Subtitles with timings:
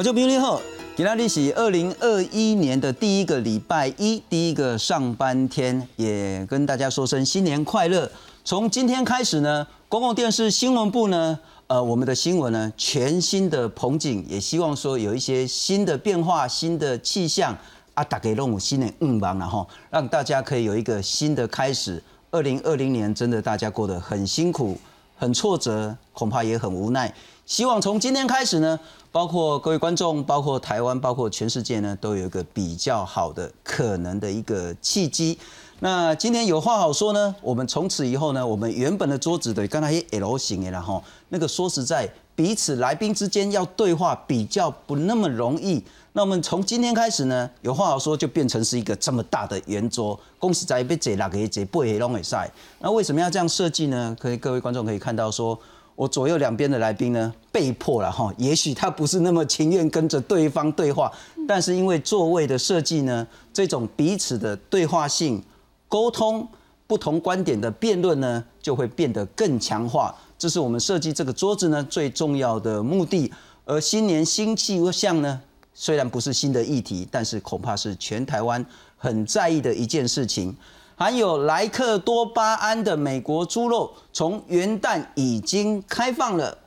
[0.00, 0.58] 观众朋友好，
[0.96, 8.10] 今天是二零二一年的第一个礼拜一，第一个上班天，也跟大家说声新年快乐。
[8.42, 17.54] 从今天开始呢，公共电视新闻部呢，呃，我们的新闻呢，全新的棚景，也希望说有一些新的变化、新的气象
[17.92, 22.02] 啊，打给龙武新的嗯忙然后让大家可以有一个新的开始。
[22.30, 24.78] 二零二零年真的大家过得很辛苦、
[25.18, 27.12] 很挫折，恐怕也很无奈。
[27.50, 28.78] 希望从今天开始呢，
[29.10, 35.36] 包括各位观众，包括台湾，包括全世界呢，都有一个比较好的可能的一个契机。
[35.80, 45.82] 那今天有话好说呢，我们从此以后呢，我们原本的桌子的刚才 L 型的，然后那个说实在，彼此来宾之间要对话比较不那么容易。
[46.12, 52.48] 那我们从今天开始呢，有话好说就变成是一个这么大的圆桌，恭喜在被这那个这不会弄会晒。
[52.78, 54.16] 那为什么要这样设计呢？
[54.20, 55.58] 可以各位观众可以看到说。
[56.00, 61.12] 我左右两边的来宾呢，被迫了哈，也许他不是那么情愿跟着对方对话，
[61.46, 65.42] 但是因为座位的设计呢，这种彼此的对话性、
[65.88, 66.48] 沟通、
[66.86, 70.14] 不同观点的辩论呢，就会变得更强化。
[70.38, 73.30] 这是我们设计这个桌子呢最重要的目的。
[73.66, 75.38] 而新年新气象呢，
[75.74, 78.64] 虽然不是新的议题，但是恐怕是全台湾
[78.96, 80.56] 很在意的一件事情。
[81.00, 86.58] 含有莱克多巴胺的美国猪肉，从元旦已经开放了。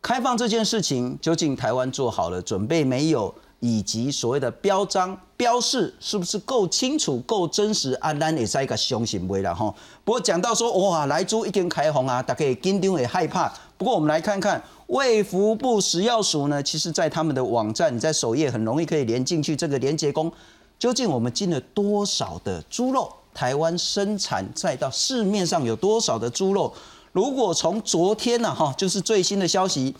[0.00, 3.34] 开放这件事情，究竟台湾做好了准备没有？
[3.58, 7.94] 以及所谓的标章标示是不是够清楚、够真实？
[7.94, 9.74] 啊，咱也是一个相信未了哈。
[10.04, 13.52] 不过讲到说，哇，来猪已经开红啊，大家紧张也害怕。
[13.76, 20.30] 不过我们来看看卫福部食药署呢，其实在他们的网站，你在首页很容易可以连进去这个连接工，
[20.78, 23.12] 究竟我们进了多少的猪肉？
[23.40, 26.70] 台湾生产再到市面上有多少的猪肉？
[27.12, 29.96] 如果从昨天呢，哈，就是最新的消息，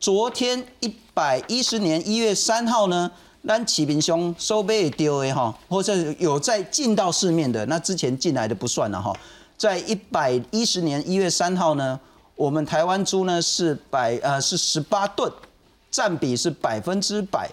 [0.00, 3.08] 昨天一百一十年一月三号呢，
[3.46, 9.16] 咱启平兄收被丢的哈，或者有在进到市面的，那之前进来的不算了哈。
[9.56, 12.00] 在一百一十年一月三号呢，
[12.34, 15.32] 我们台湾猪呢是百呃是十八吨，
[15.92, 17.48] 占比是百分之百。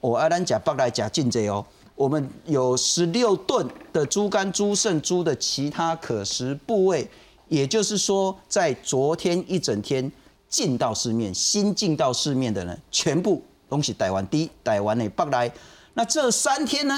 [0.00, 1.62] 我阿兰甲北来甲进这哦。
[1.98, 7.04] 我们有十六吨的猪肝、猪肾、猪的其他可食部位，
[7.48, 10.10] 也就是说，在昨天一整天
[10.48, 15.52] 进到市面、新进到市面的呢，全部东西台湾低，台湾的北来。
[15.94, 16.96] 那这三天呢，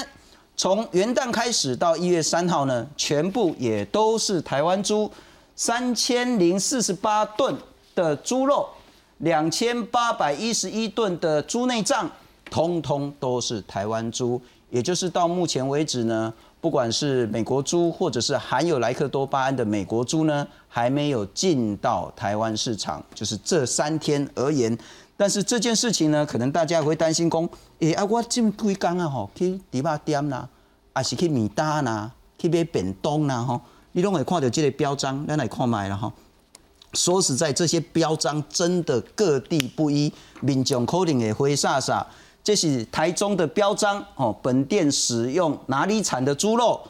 [0.55, 5.11] 从元旦开始到一月三号呢，全部也都是台湾猪，
[5.55, 7.57] 三千零四十八吨
[7.95, 8.69] 的猪肉，
[9.17, 12.07] 两千八百一十一吨的猪内脏，
[12.51, 14.39] 通通都是台湾猪。
[14.71, 23.03] 也就是到目前为止呢，不管是美国猪或者是含有莱克多巴胺的美国猪呢，还没有进到台湾市场。
[23.13, 24.75] 就是这三天而言，
[25.17, 27.47] 但是这件事情呢，可能大家会担心讲，
[27.79, 30.47] 诶啊，我进几工啊吼，去迪巴店啦，
[30.93, 33.59] 还是去米达啦，去买便当啦吼，
[33.91, 36.11] 你拢会看到这个标章，咱来看卖了哈。
[36.93, 42.05] 说实在，这些标章真的各地不一，民众可能会灰煞煞。
[42.43, 46.81] 这是台中的标章哦，本店使用哪里产的猪肉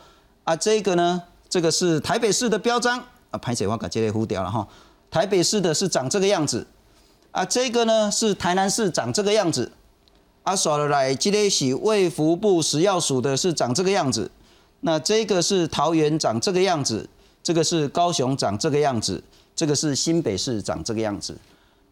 [0.46, 0.56] 啊？
[0.56, 2.98] 这个呢，这个是台北市的标章
[3.32, 4.66] 啊，排水话把这类糊掉了哈。
[5.10, 6.66] 台北市的是长这个样子
[7.32, 9.70] 啊，这个呢是台南市长这个样子
[10.44, 10.56] 啊。
[10.56, 14.32] 刷了来，这类是卫福部食药署的是长这个样子，
[14.80, 17.10] 那这个是桃园长这个样子，
[17.44, 19.22] 这个是高雄长这个样子，
[19.54, 21.38] 这个是新北市长这个样子。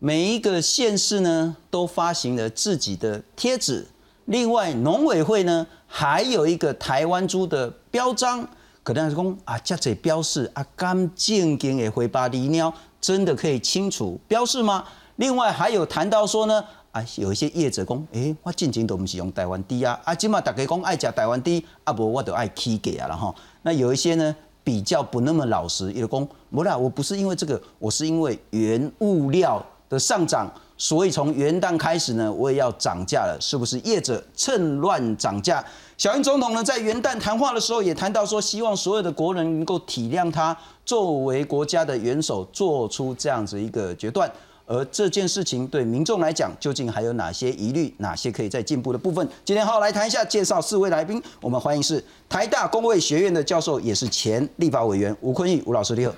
[0.01, 3.85] 每一个县市呢，都发行了自己的贴纸。
[4.25, 8.47] 另外，农委会呢，还有一个台湾猪的标章。
[8.81, 14.85] 可能是讲啊，这这标示啊，干净经的回巴狸鸟，真的可以清楚标示吗？
[15.17, 16.63] 另外，还有谈到说呢，
[16.93, 21.51] 啊，有一些业者讲，诶，我进前都不是用台湾猪啊，啊，今嘛大家讲爱食台湾猪，
[21.83, 23.35] 啊，不我都爱起价啊然后。
[23.63, 29.61] 那有一些呢，比较不那么老实，有的讲，不啦，我不是因为这个，我是因为原物料。
[29.89, 33.79] 的上涨，所以从元旦开始呢，我也要涨价了，是不是？
[33.79, 35.65] 业者趁乱涨价。
[35.97, 40.55] 小英总统呢，在元旦谈话的时候也谈到说，希望所有的国人能够体谅他，
[40.85, 44.31] 作为国家的元首，做出这样子一个决断。
[44.65, 49.27] 而这件事情对民众来讲，究竟还有哪些疑虑，哪些可以再进步的部分？
[49.43, 51.19] 今天好好来谈一下，介绍四位来宾。
[51.41, 56.13] 我们欢迎是台大工卫学院的教授，也是前立法委员吴坤玉吴老师，你好。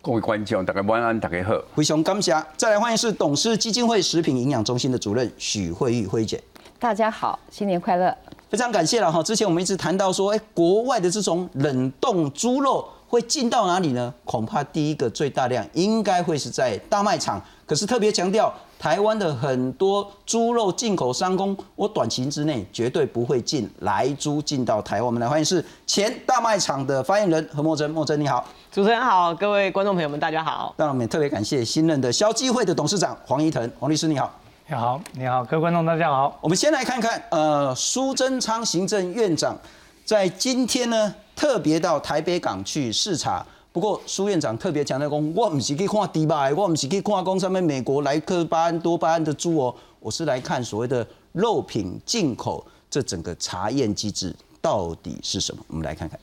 [0.00, 1.60] 各位观众，大家晚安，大家好。
[1.74, 6.40] 灰熊感谢，再来欢迎是董事基金会食品营养中心的主任许慧玉慧姐。
[6.78, 8.16] 大家好，新年快乐！
[8.48, 9.20] 非常感谢了哈。
[9.20, 14.12] 之前我们一直谈到说，哎，国外的这种冷冻猪肉会进到哪里呢？
[14.24, 17.42] 恐怕第一个最大量应该会是在大卖场。
[17.66, 25.06] 可是特别强调，台湾的很多猪肉进口商工，我短期之内绝对不会进来猪进到台湾。
[25.06, 30.74] 我们来欢迎是前大卖场的发言人何莫真，莫真你好，主持人好，各位观众朋友们大家好。
[30.76, 34.30] 那我们也特别感谢新任的消基会的董事长黄怡腾，黄律师你好，
[34.66, 36.38] 你好，你好，各位观众大家好。
[36.40, 39.54] 我们先来看看，呃，苏贞昌行政院长
[40.06, 43.46] 在今天呢特别到台北港去视察。
[43.70, 55.62] 不过苏院长特别强调讲，我不是去看迪拜，我不是去看讲上面美国莱克巴胺多巴胺的猪哦，我是来看所谓的肉品进口这整个查验机制到底是什么。
[55.68, 56.18] 我们来看看。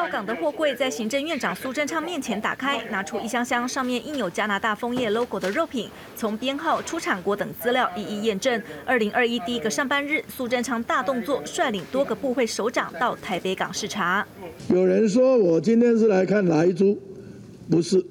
[0.00, 8.62] 到港的货柜在行政院长苏贞昌面前打开，拿出一箱箱上面印有加拿大枫叶 logo 的肉品，从编号、出产国等资料一一验证。
[8.86, 14.26] 二零二一第一个上班日，苏贞昌大动作，率领多个部会首长到台北港视察。
[14.70, 16.98] 有人说我今天是来看来猪，
[17.68, 18.02] 不是，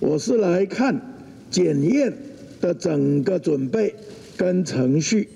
[0.00, 1.00] 我是来看
[1.48, 2.12] 检验
[2.60, 3.94] 的整个准备
[4.36, 5.28] 跟程序，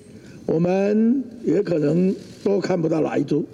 [0.45, 2.13] 我们也可能
[2.43, 3.47] 都看不到来猪。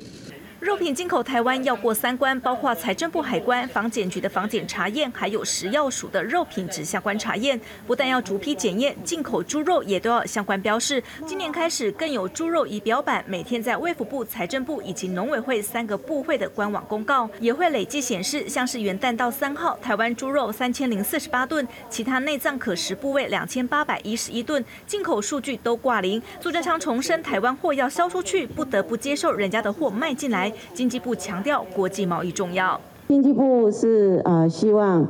[0.59, 7.57] 肉品进口台湾要过三关，包括财政部海关、防检局的防检查验，还有食药署的肉品质相关查验。
[7.87, 11.01] 不但要逐批检验，进口猪肉也都要相关标示。
[11.25, 26.21] 今年开始更有猪肉仪表板，每天在卫福部、财政部以及农委会三个部会的官网公告，也会累计显示，像是元旦到三号，台湾猪肉三千零四十八吨，其他内脏可食部位两千八百一十一吨，进口数据都挂零。
[26.41, 30.48] 苏贞昌重申，台湾货要销出去，不得不接受人家的货卖进来。
[30.73, 32.79] 经济部强调国际贸易重要。
[33.07, 35.07] 经济部是呃希望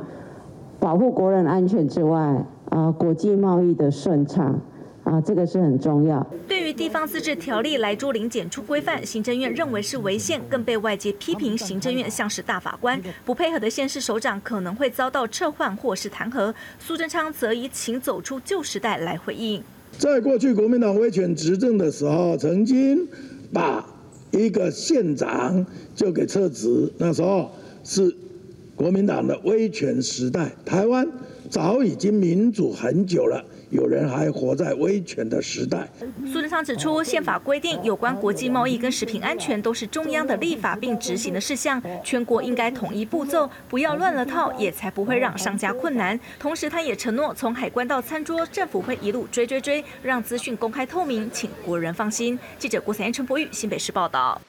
[0.78, 4.58] 保护国人安全之外，啊国际贸易的顺畅
[5.04, 6.26] 啊这个是很重要。
[6.48, 16.54] 对于地方自治条例来租零检出规范，行政院认为是违宪，更被外界批评行政院像是大法官，不配合的县市首长可能会遭到撤换或是弹劾。
[16.78, 19.62] 苏贞昌则以请走出旧时代来回应。
[19.98, 23.06] 在过去国民党威权执政的时候，曾经
[23.52, 23.84] 把
[24.30, 27.50] 一个县长就给撤职，那时候
[27.84, 28.14] 是
[28.74, 31.06] 国民党的威权时代，台湾
[31.48, 33.44] 早已经民主很久了。
[33.70, 35.88] 有人还活在威权的时代。
[36.32, 46.18] 苏贞昌指出，宪法规定有关国际贸易跟食品安全都是中央的立法并执行的事项，全国应该统一步骤，不要乱了套，也才不会让商家困难。
[46.38, 52.38] 同时，他也承诺，从海关到餐桌，政府会一路追追追，让资讯公开透明，请国人放心。
[52.58, 54.40] 记者郭彩燕、陈博玉，新北市报道。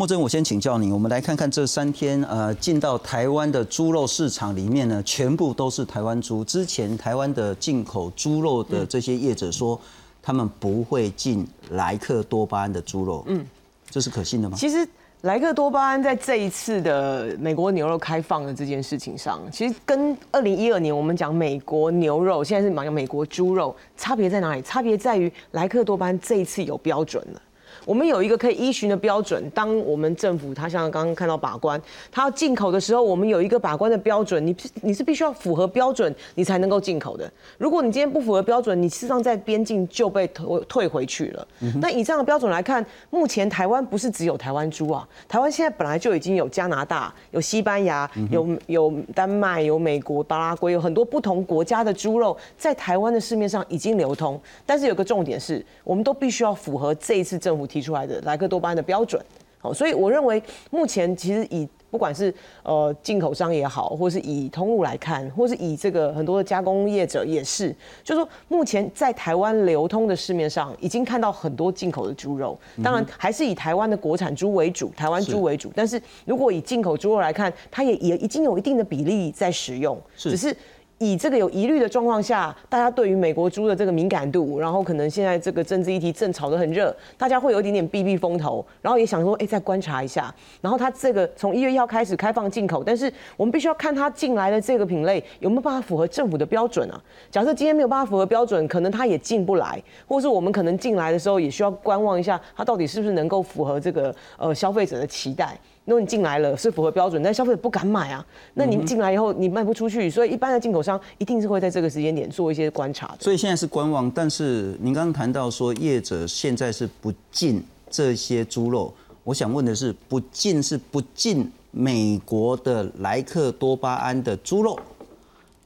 [0.00, 6.42] 莫真，我先请教你，我们来看看这三天呃进到台湾的猪肉市场里面呢，全部都是台湾猪。
[6.42, 9.78] 之前台湾的进口猪肉的这些业者说，
[10.22, 13.46] 他们不会进莱克多巴胺的猪肉，嗯，
[13.90, 14.56] 这是可信的吗？
[14.56, 14.88] 其实
[15.20, 24.62] 莱克多巴胺在这一次的美国牛肉开放的这件事情上，其实跟二零一二年我们讲美国牛肉，现在是讲美国猪肉，差别在哪里？
[24.62, 27.42] 差别在于莱克多巴胺这一次有标准了。
[27.84, 29.48] 我们有一个可以依循的标准。
[29.50, 31.80] 当我们政府，他像刚刚看到把关，
[32.10, 34.44] 他要进口的时候，我们有一个把关的标准。
[34.46, 37.30] 你你是必须要符合标准，你才能够进口的。
[37.56, 41.48] 如果你今天不符合标准，你事实上在边境就被退退回去了。
[41.80, 54.38] 那以这样的标准来看，目前台湾不是只有台湾猪啊，台湾现在本来就已经有加拿大、有西班牙、有有丹麦、有美国、巴拉圭，有很多不同国家的猪肉在台湾的市面上已经流通。
[54.66, 57.69] 但是有个重点是，我们都必须要符合这一次政府。
[57.70, 59.22] 提出来的莱克多巴胺的标准，
[59.58, 62.34] 好，所以我认为目前其实以不管是
[62.64, 80.56] 呃进口商也好，或是以通路来看，或是以这个很多的加工业者也是，就说目前在台湾流通的市面上已经看到很多进口的猪肉，当然还是以台湾的国产猪为主，台湾猪为主，但是如果以进口猪肉来看，它也也已经有一定的比例在使用，只是。
[81.02, 90.32] 以这个有疑虑的状况下，大家对于美国猪的这个敏感度，然后可能现在这个政治议题正炒得很热，大家会有一点点避避风头，然后也想说，哎，再观察一下。
[90.60, 97.02] 然后它这个从一月一号开始开放进口，但是我们必须要看它进来的这个品类有没有办法符合政府的标准啊。
[97.30, 105.58] 假设今天没有办法符合标准，可能它也进不来，或是我们可能进来的时候也需要观望一下，它到底是不是能够符合这个呃消费者的期待。
[105.90, 113.16] 如果你进来了是符合标准，但消费者不敢买啊，那你进来以后你卖不出去，所以一般的进口商一定是会在这个时间点做一些观察的。
[113.18, 118.94] 所以现在是观望，但是您刚刚谈到说业者现在是不进这些猪肉，
[119.24, 124.78] 我想问的是，不进是不进美国的莱克多巴胺的猪肉，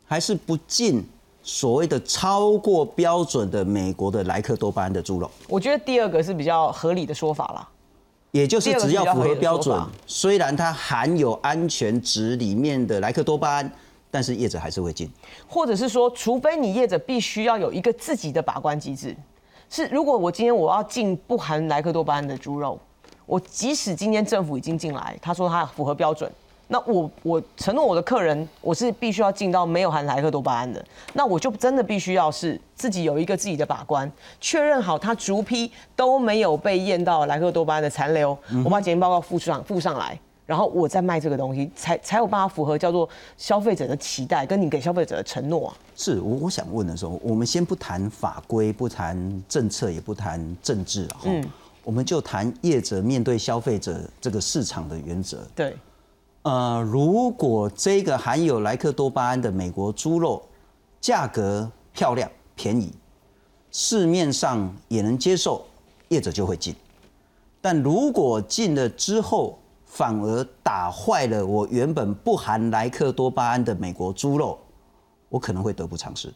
[0.07, 1.05] 还是不进
[1.43, 5.31] 所谓的超过标准的美国的莱克多巴胺的猪肉？
[5.49, 7.69] 我觉得第二个是比较合理的说法啦。
[8.35, 13.73] 也就是只要符合标准虽然它含有安全值里面的莱克多巴胺，
[14.11, 15.09] 但是业者还是会进。
[15.47, 19.17] 或者是说，除非你业者必须要有一个自己的把关机制，
[19.71, 22.77] 是如果我今天我要进不含莱克多巴胺的猪肉，
[23.25, 26.29] 我即使今天政府已经进来，他说他符合标准，
[26.69, 40.19] 那我我承诺我的客人，我是必须要进到没有含莱克多巴胺的，那我就真的必须要是自己有一个自己的把关，确认好它逐批都没有被验到莱克多巴胺的残留，我把检验报告附上附上来。
[40.47, 45.75] 然后我再卖这个东西，才才有办法符合叫做消费者的期待，跟你给消费者的承诺啊。
[45.97, 51.43] 是我我想问的时候，我们先不谈法规，不谈政策，也不谈政治哈，嗯
[51.83, 55.39] 我们就谈业者面对消费者这个市场的原则。
[55.55, 55.75] 对，
[56.45, 60.47] 呃，如果这个含有莱克多巴胺的美国猪肉
[61.01, 62.93] 价格漂亮便宜，
[63.71, 65.65] 市面上也能接受，
[66.09, 66.75] 业者就会进。
[67.63, 74.59] 但如果进了之后，反而打坏了我原本不含莱克多巴胺的美国猪肉，
[75.31, 76.31] 我可能会得不偿失。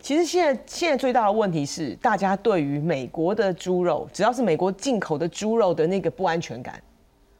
[0.00, 6.82] 其实现在现在最大的问题是，大家对于美国的猪肉，只要是美国进口的猪肉的那个不安全感，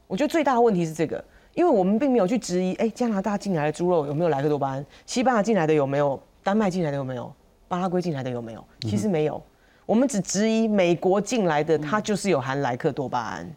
[0.06, 1.24] 我觉得最大的问题是这个，
[1.56, 7.32] 因为我们并没有去质疑，哎，加拿大进来的猪肉有没有莱克多巴胺，西班牙进来的有没有，丹麦进来的有没有，
[7.66, 8.62] 巴拉圭进来的有没有？
[8.82, 9.42] 其实没有，
[9.86, 13.50] 我们只质疑美国进来的，它就是有含莱克多巴胺。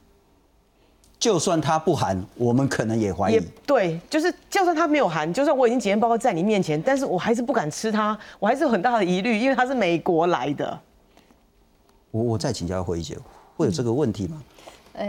[1.20, 3.44] 就算它不含，我们可能也怀疑也。
[3.68, 10.80] 对，就是就算它没有含，就算我已经检验报告在你面前，但是我还是不敢吃它，我还是有很大的疑虑，因为它是美国来的。
[12.12, 13.18] 我我再请教慧怡姐，
[13.58, 14.42] 会有这个问题吗？
[14.59, 14.59] 哎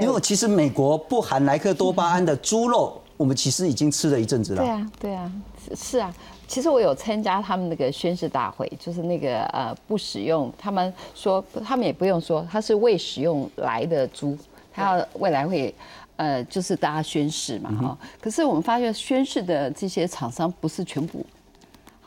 [0.01, 4.63] 因为其实美国不含莱克多巴胺的猪肉，我们其实已经吃了一阵子了。
[4.63, 5.33] 对啊，对啊，
[5.69, 6.15] 是是啊。
[6.47, 14.37] 其实我有参加他们那个宣誓大会，就是那个呃不使用，他们说他们也不用说，它是未使用来的猪，
[14.73, 15.73] 它要未来会
[16.17, 17.99] 呃就是大家宣誓嘛哈。
[18.21, 21.25] 可是我们发现宣誓的这些厂商不是全部。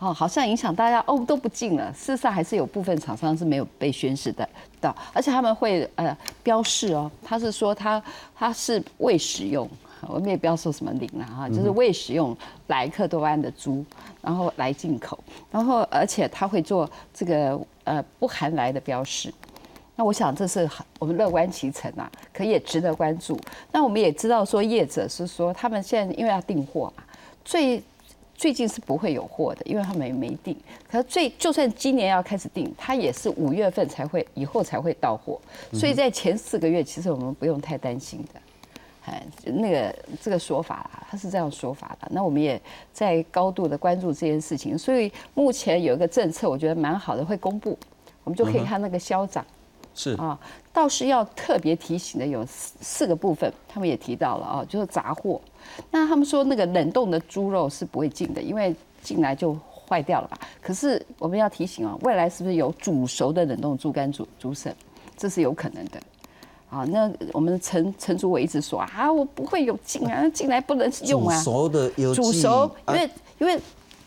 [0.03, 1.89] 哦，好像影响大家哦都不进了。
[1.93, 4.47] 事实上还是有部分厂商是没有被宣示的
[4.81, 8.03] 到，而且他们会呃标示哦，他是说他
[8.35, 9.69] 他是未使用，
[10.01, 12.35] 我们也不要说什么零了哈，就是未使用
[12.67, 13.85] 莱克多巴胺的猪，
[14.21, 15.17] 然后来进口，
[15.49, 19.33] 然后而且他会做这个呃不含来的标示。
[19.95, 23.39] 那我想这是很我们乐观其成啊，可也值得关注。
[23.71, 27.03] 那我们也知道说业者是说他们现在因为要订货嘛，
[27.45, 27.81] 最
[28.43, 30.53] 最近是不会有货的，因为他们也没定。
[30.91, 35.39] 可是最就算今年要开始订，它也是五月份才会以后才会到货，
[35.71, 38.41] 所以在前四个月其实我们不用太担心的。
[39.05, 42.07] 哎，那个这个说法啦，他是这样说法的。
[42.11, 47.79] 那我们也在高度的关注这件事情，所以目前有一个政策，我觉得蛮好的，会公布，
[48.25, 49.45] 我们就可以看那个消长。
[49.95, 50.37] 是啊，
[50.71, 55.39] 倒是要特别提醒的有四四个部分，他们也提到了啊，就是杂货。
[55.91, 60.37] 那他们说那个冷冻的猪肉是不会进的，因为进来就坏掉了吧。
[60.61, 64.75] 可是我们要提醒啊，未来是不是有煮熟的冷冻猪肝、猪猪肾，
[65.15, 66.01] 这是有可能的。
[66.69, 71.41] 啊，那我们陈陈主委一直说啊，我不会有进啊，进来不能用煮啊。
[71.41, 73.59] 熟的有煮熟，因啊为因为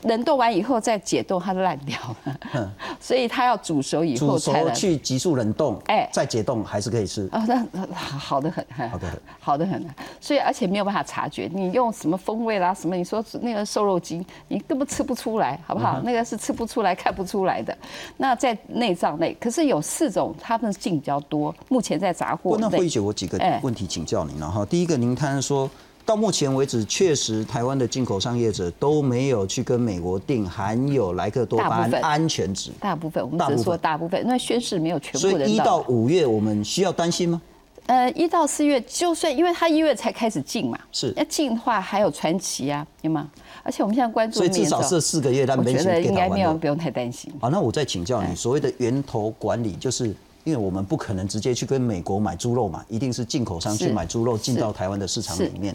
[0.07, 4.75] 冷冻完以后再解冻，它就烂掉了， 所以它要煮熟以后才能。
[4.75, 7.29] 去急速冷冻，哎再解冻还是可以吃。
[7.33, 9.85] 哦，那那好好的很，好的很，好的很，
[10.21, 16.01] 所以而且没有办法察觉，你用什么风味啦，什么你说那个瘦肉精，你根本吃不出来，好不嗯好？
[16.01, 17.77] 那个是吃不出来、看不出来的。
[18.17, 24.65] 那在内脏类，可是有四种，它们进比较多，目前在杂货不，那类慧姐，我几个哎问题请教您了哈。
[24.65, 25.69] 第一个，您看说
[26.07, 37.43] 到目前为止，确实台湾的进口商业者都没有去跟美国订含有莱克多巴胺安全值，大部分，我们只是说大部分那宣誓没有全部所以一到到五月我们需要担心吗？
[37.87, 43.29] 呃，一到四月，就算因为它一月才开始进嘛，是要进的话还有传奇啊，有吗？
[43.65, 47.33] 而且我们现在关注所以的至少这四个月，但我觉得应该没有，不用太担心。
[47.41, 50.07] 好那我再请教哎你，所谓的源头管理，就是
[50.45, 55.75] 因为我们不可能直接去跟美国买猪肉嘛，一定是进口商去是买猪肉进到台湾的市场是里面。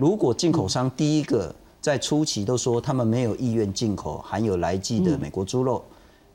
[0.00, 5.84] 如果进口商第一个在初期都说他们没有意愿进口含有来剂的美国猪肉，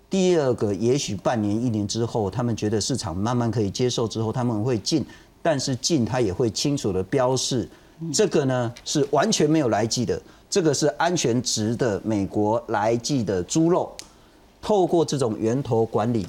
[0.08, 5.04] 第二个也许半年一年之后，他们觉得市场慢慢可以接受之后，他们会进，
[5.42, 7.68] 但是进他也会清楚的标示，
[8.14, 13.92] 这个呢是完全没有来剂的，这个是安全值的美国来剂的猪肉。
[14.62, 16.28] 透过这种源头管理，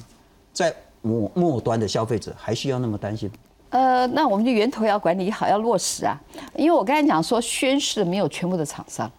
[0.54, 3.34] 在末末端的消费者还需要那么担心吗？
[3.70, 6.18] 呃，那我们就源头要管理好，要落实啊。
[6.54, 9.10] 因为我刚才讲说宣誓没有全部的厂商，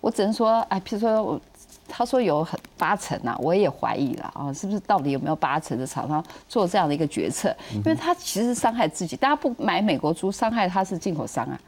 [0.00, 1.40] 我只能说，哎，譬如说我
[1.88, 7.54] 他说有很八成啊，我也怀疑了啊，是不是到底有没有八成的厂商做这样的一个决策？
[7.74, 11.60] 因为他其实伤害自己，大家不买美国猪，伤害他是进口商啊。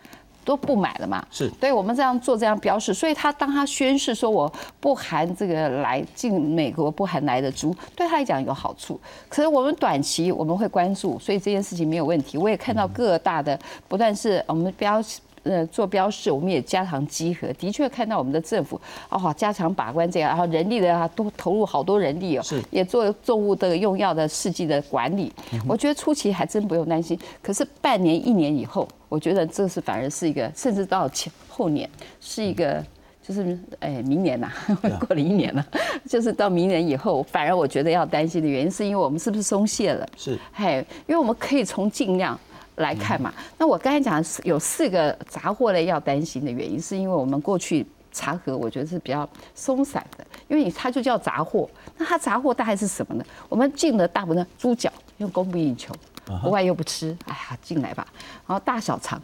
[0.45, 1.25] 都不买了嘛？
[1.31, 9.01] 是对我们这样做这样标示，所以他当他宣誓说我不含这个来进美国不含来的猪，对他来讲有好处。
[9.29, 12.39] 可是我们短期我们会关注，所以这件事情没有问题。
[12.39, 13.59] 我也看到各大的
[13.89, 15.03] 不但是我们标。
[15.45, 25.31] 呃，做标示，我们也加强稽核，的确看到我们的政府哦，加强把关这样，然后人力的啊，都投入好多人力哦，是也做重物的用药的试剂的管理。
[25.69, 31.89] 我觉得初期还真不用担心，可是半年一年以后，我觉得这是反而是一个，甚至到前后年
[32.23, 32.83] 是一个，
[33.23, 34.51] 就是哎明年呐，
[35.07, 35.67] 过了一年了，
[36.09, 40.09] 就是到明年以后，反而我觉得要担心的原因，是因为我们是不是松懈了？
[40.17, 42.41] 是，嘿，因为我们可以从尽量。
[42.77, 51.69] 来看嘛，那我刚才讲有四个杂货类要担心的原因，是因为我们过去茶盒，我觉得是比较松散的，因为它就叫杂货。
[51.97, 53.25] 那它杂货大概是什么呢？
[53.49, 55.95] 我们进了大部分猪脚，因为供不应求，
[56.43, 58.07] 国外又不吃，哎呀，进来吧。
[58.47, 59.21] 然后大小肠，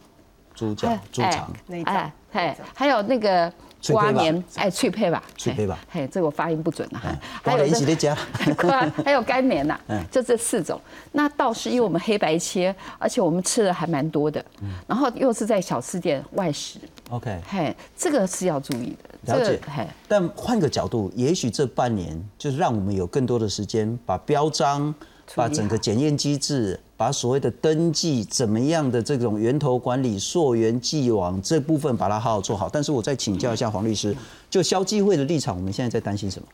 [0.53, 1.51] 猪脚、猪肠，
[1.85, 3.51] 哎，哎，还有那个。
[3.89, 7.01] 瓜棉哎，脆配吧，脆配吧，嘿，这个我发音不准啊。
[7.43, 8.15] 还有一起的加，
[9.03, 9.79] 还有干棉呐，
[10.11, 10.79] 就这四种。
[11.11, 14.43] 那倒是因为我们黑白切，而且我们吃的还蛮多的，
[14.87, 16.79] 然后又是在小吃店外食。
[17.09, 18.95] OK，嘿，这个是要注意
[19.25, 19.33] 的。
[19.33, 19.87] 了解，嘿。
[20.07, 24.93] 但换个角度，也许这半年就是让我们有更多的时间把标章。
[25.33, 32.69] 把整个检验机制，把所谓的登记怎么样的这种源头管理、溯源既往这部分，把它好好做好。
[32.69, 34.15] 但是我再请教一下黄律师，
[34.51, 36.47] 就消基会的立场，我们现在在担心什么？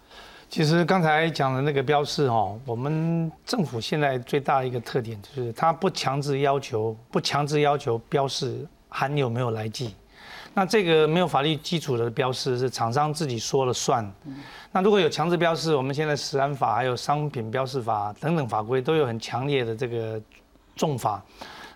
[0.50, 9.94] 其实刚才讲的那个标示哦，我们政府现在最大一个特点就是，它不强制要求，不强制要求标示含有没有来记。
[10.54, 14.12] 那这个没有法律基础的标示是厂商自己说了算。
[14.72, 20.20] 那如果有强制标示，我们现在食安法还有商品标示法等等法规都有很强烈的这个
[20.78, 21.22] 重罚，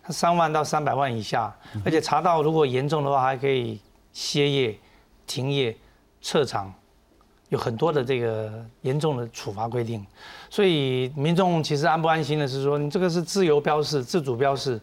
[0.07, 3.81] 三万到三百万以下，而且查到如果严重的话还可以
[4.13, 4.77] 歇业、
[5.27, 5.75] 停业、
[6.21, 6.73] 撤场，
[7.49, 10.05] 有很多的这个严重的处罚规定。
[10.49, 14.79] 所以民众其实安不安心的是说，你这个是自由标示、自主标示。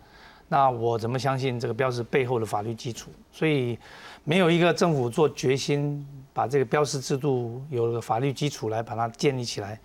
[0.50, 3.10] 那我怎么相信这个标示背后的法律基础？
[3.30, 3.78] 所以
[4.24, 9.78] 没有一个政府做决心把这个标示制度有了法律基础来把它建立起来，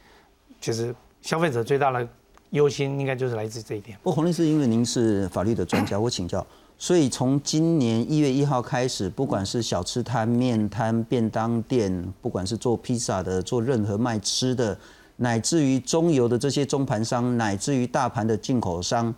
[0.62, 2.08] 其实消费者最大的
[2.54, 3.98] 忧心应该就是来自这一点。
[4.02, 6.46] 不，洪律师，因为您是法律的专家，我请教。
[6.78, 14.78] 所以从今年一月一号开始，不管是小吃摊、面摊、便当店，不管是做披萨的、做任何卖吃的，
[15.18, 19.14] 乃至于中游的这些中盘商，乃至于大盘的进口商。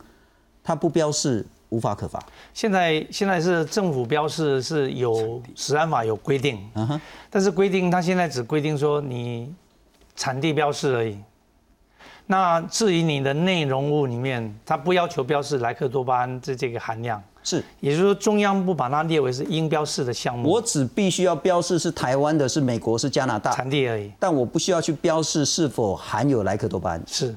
[0.64, 2.24] 它不标示无法可罚。
[2.54, 9.54] 现在现在是政府标示是有食安法有规定，嗯哼，但是规定它现在只规定说你
[10.16, 11.18] 产地标示而已。
[12.28, 20.50] 那至于你的内容物里面，它不要求标示莱克多巴胺这这个含量，是，也就是说中央不把它列为是应标示的项目。
[20.50, 27.04] 我只必须要标示是台湾的，是美国，是加拿大产地而已，但我不需要去标示是否含有莱克多巴胺。
[27.06, 27.36] 是。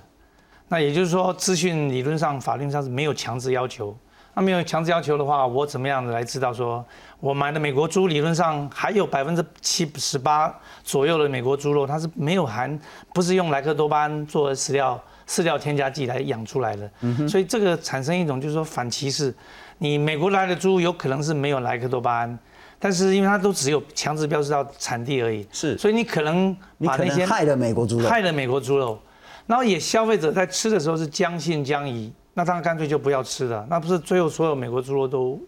[0.69, 3.97] 那也就是说，资讯理论上、法律上是没有强制要求。
[4.39, 6.85] 那没有强制要求的话，我怎么样来知道说，
[7.19, 12.79] 我买的美国猪理论上还有百分之七十八左右的美国猪肉，它是没有含，
[13.13, 16.89] 不是用莱克多巴胺做饲料饲料添加剂来养出来的。
[17.29, 19.35] 所以这个产生一种就是说反歧视。
[19.79, 22.39] 你美国来的猪有可能是没有莱克多巴胺，
[22.79, 29.01] 但是因为它都只有强制标示到产地而已，是，所以你可能把那些害了美国猪肉，害了美国猪肉。
[29.49, 35.41] 然后也消费者在吃的时候是将信将疑，那他干脆就不要吃了，那不是最后所有美国猪肉都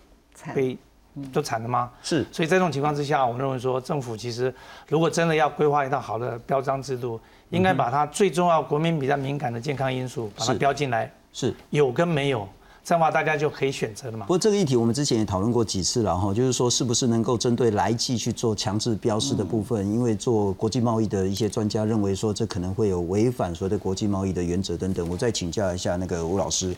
[0.52, 0.76] 被
[1.32, 1.88] 都惨了吗？
[2.02, 4.52] 是，所以在这种情况之下，我们认为说政府其实
[4.88, 11.54] 如果真的要规划一套好的标章制度，应该把它最重要、国民比较敏感的健康因素把它标进来，是。
[11.70, 12.48] 有跟没有。
[12.90, 14.26] 这样的话，大家就可以选择了嘛。
[14.26, 19.86] 不过这个议题我们之前也讨论过几次了哈，就是说是不是能够针对来记去做强制标示的部分？
[19.86, 25.08] 因为做国际贸易的一些专家认为说，这可能会有违反所谓的国际贸易的原则等等。
[25.08, 26.74] 我再请教一下那个吴老师，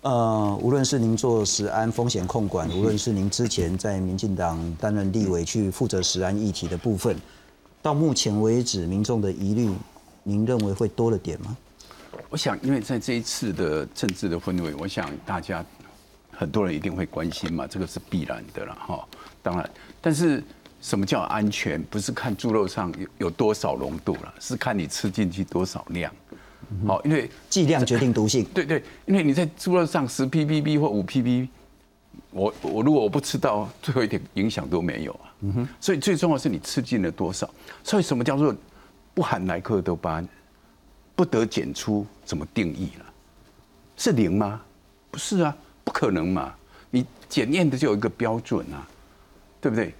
[0.00, 7.16] 呃，无论是您做食安风险控管，无论是您之前在民进党担任立委去负责食安议题的部分，
[7.80, 9.70] 到目前为止民众的疑虑，
[10.24, 11.56] 您认为会多了点吗？
[12.34, 15.64] 我想，因为在这一次的政治的氛围，我想大家
[16.32, 19.06] 很多人一定会关心嘛，这个是必然的了哈。
[19.40, 19.70] 当然，
[20.00, 20.42] 但是
[20.80, 21.80] 什么叫安全？
[21.84, 26.12] 不是看猪肉上有有多少浓度了，是看你吃进去多少量。
[26.84, 28.44] 好，因为剂量决定毒性。
[28.52, 31.46] 对对，因为你在猪肉上十 ppb 或五 ppb，
[32.32, 35.30] 我我如果我不吃到，最后一点影响都没有啊。
[35.42, 35.68] 嗯哼。
[35.80, 37.48] 所以最重要是你吃进了多少。
[37.84, 38.52] 所以什么叫做
[39.14, 40.28] 不含莱克多巴胺，
[41.14, 42.06] 不得检出？
[42.24, 43.04] 怎么定义了？
[43.96, 44.60] 是零吗？
[45.10, 46.52] 不是啊，不可能嘛。
[46.90, 48.86] 你检验的就有一个标准啊，
[49.60, 49.94] 对不对？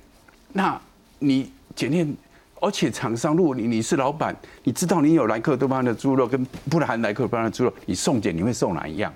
[0.53, 0.81] 那
[1.18, 2.16] 你检验，
[2.61, 9.12] 而且厂商，如果你你是老板，你知道你有莱克多巴胺的猪肉跟不含莱克多巴胺的猪肉，你送检你会送哪一样？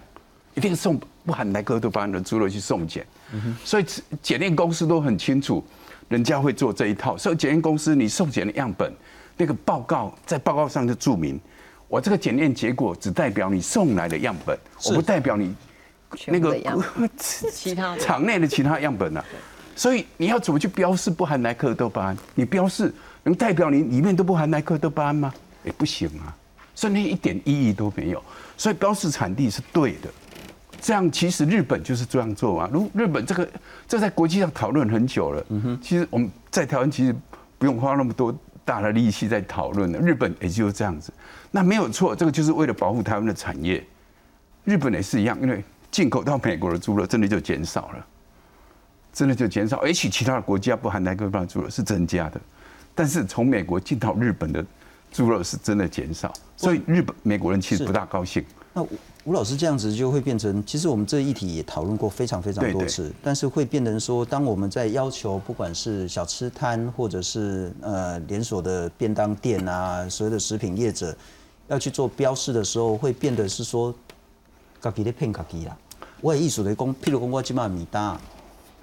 [0.55, 3.07] 一定送不含莱克多巴胺的猪肉去送检，
[3.65, 3.85] 所以
[4.21, 5.65] 检验公司都很清楚，
[6.09, 7.17] 人家会做这一套。
[7.17, 8.93] 所以检验公司你送检的样本，
[9.37, 11.39] 那个报告在报告上就注明，
[11.89, 15.55] 我这个检验结果只代表你送来的样本，我不代表你
[16.27, 16.57] 那个
[17.19, 19.25] 其他 场内的其他样本啊。
[19.75, 22.17] 所以你要怎么去标示不含莱克多巴胺？
[22.35, 25.33] 你标示能代表你里面都不含莱克多巴胺吗？
[25.65, 26.35] 也不行啊，
[26.75, 28.23] 所以那一点意义都没有。
[28.57, 30.09] 所以标示产地是对的。
[30.81, 32.71] 这样其实日本就是这样做啊。
[32.73, 33.49] 如日本这个，
[33.87, 35.45] 这在国际上讨论很久了。
[35.49, 37.15] 嗯哼，其实我们在台湾其实
[37.59, 38.33] 不用花那么多
[38.69, 39.99] 大的力气在讨论了。
[39.99, 41.11] 日本也就是这样子，
[41.51, 43.83] 那没有错，这个就是为了保护台湾的产业。
[44.65, 48.07] 日本也是一样，因为进口到美国的猪肉真的就减少了，
[49.11, 49.87] 真的就减少。
[49.87, 52.39] 也许其他的国家不含莱克多巴猪肉是增加的，
[52.95, 54.63] 但是从美国进到日本的
[55.11, 58.45] 猪肉是真的减少，所以日本美国人其实不大高兴。
[58.79, 58.87] 那
[59.25, 71.13] 吴老师这样子就会变成，其实我们这一题也讨论过非常非常多次，但是会变成说，当我们在要求不管是小吃摊或者是呃连锁的便当店啊，所有的食品业者
[71.67, 73.93] 要去做标示的时候，会变得是说，
[74.81, 75.77] 自己在骗自己啦。
[76.21, 78.17] 我的意思来讲，譬如讲我今麦米单，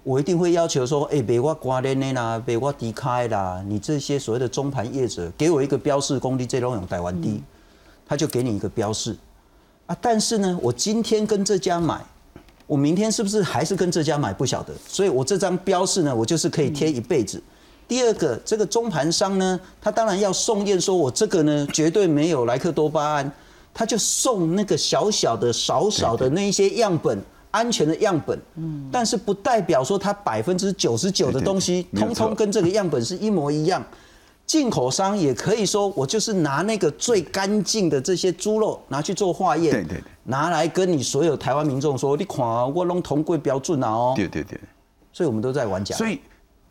[0.03, 7.41] 我一定会要求说，哎，别我瓜链的啦，别我低开啦，你这些所谓的中盘业者，给我一个标示工地这种用台湾低，
[8.05, 9.15] 他就给你一个标示。
[9.87, 12.03] 啊，但是呢，我今天跟这家买，
[12.65, 14.33] 我明天是不是还是跟这家买？
[14.33, 17.41] 不晓得，所以我这张标示呢，我就是可以贴一辈子。
[17.87, 23.31] 第二个，这个中盘商呢，他当然要送验，说我这个呢绝对没有莱克多巴胺，
[23.75, 27.21] 他就送那个小小的、少少的那一些样本，
[27.51, 28.39] 安全的样本。
[28.55, 33.85] 嗯，但是不代表说他百分之九十九的东西，通通跟这个样本是一模一样。
[34.55, 44.57] 进口商也可以说，我就是拿那个最干净的这些猪肉拿去做化验，对对对，拿来跟你所有台湾民众说，你看我弄同贵标准啊哦，对对对，
[45.11, 46.21] 所以我们都在玩假，所以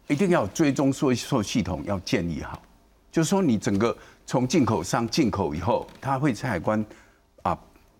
[0.08, 2.58] 一定要追踪说说系统要建立好，
[3.12, 3.94] 就是说你整个
[4.24, 6.82] 从进口商进口以后，他会在海关
[7.42, 7.54] 啊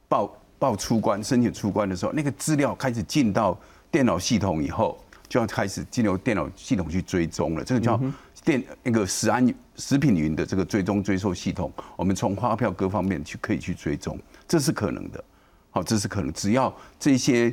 [0.08, 3.54] 报报出关申请出关的时候，那个资料开始进到
[3.90, 8.00] 电脑系统以后，就要开始进入电脑系统去追踪了，这个叫。
[8.44, 15.24] 电那个食安食品云的这个追踪追溯系统，我们从发票各方面去可以去追踪，这是可能的。
[15.70, 17.52] 好，这是可能，只要这些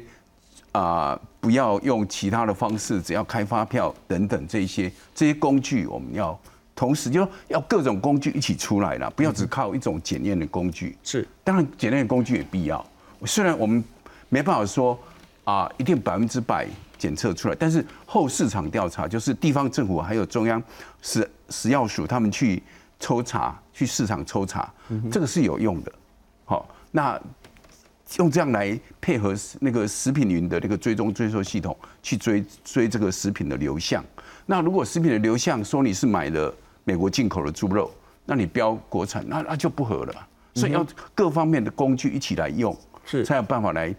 [0.74, 6.38] 啊不要用其他的方式，只要开发票等等这些这些工具，我们要
[6.76, 10.96] 同时就要各种工具一起出来了，不要只靠一种检验的工具。
[11.04, 12.86] 是，当然检验的工具也必要。
[13.26, 13.84] 虽然我们
[14.30, 15.00] 没办法说
[15.46, 16.68] 啊一定百分之百。
[17.02, 20.62] 检测出来，但是后市场调查就是地方政府还有中央
[21.02, 22.62] 食食药署他们去
[23.00, 24.72] 抽查，去市场抽查，
[25.12, 25.92] 这个是有用的。
[26.46, 27.20] 好，那
[28.18, 34.06] 用这样来配合那个食品云的那个追踪追溯系统去追追这个食品的流向。
[34.46, 37.92] 那如果食品的流向说你是买了美国进口的猪肉，
[38.28, 40.28] 那你标国产，那那就不合了。
[40.54, 40.86] 所以要
[41.16, 43.92] 各方面的工具一起来用，是才有办法来。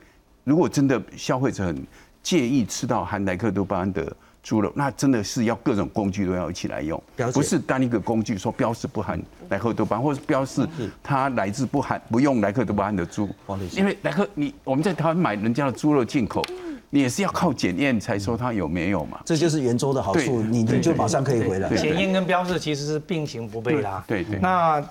[0.45, 1.85] 如果真的消费者很。
[2.23, 4.11] 介意吃到含莱克多巴胺的
[4.43, 7.01] 猪肉，那真的是要各种工具都要一起来用，
[7.33, 10.67] 不是单一个工具说标示不含莱克多巴胺，或者标示
[11.03, 13.29] 它来自不含不用莱克多巴胺的猪。
[13.73, 16.45] 因为莱克你我们在台湾买人家的猪肉进口，
[16.91, 19.21] 你也是要靠检验才说它有没有嘛。
[19.25, 21.69] 这就是圆周的好处，你你就马上可以回来。
[21.77, 24.05] 检验跟标示其实是并行不悖的。
[24.07, 24.39] 对对。
[24.41, 24.83] 那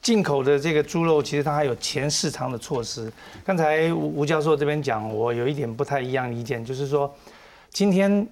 [0.00, 3.12] 进口的这个猪肉，其实它还有前市场的措施。
[3.44, 7.12] 刚才吴吴教授这边讲，我有一点不太一样的意见，就是说，
[7.70, 8.26] 今天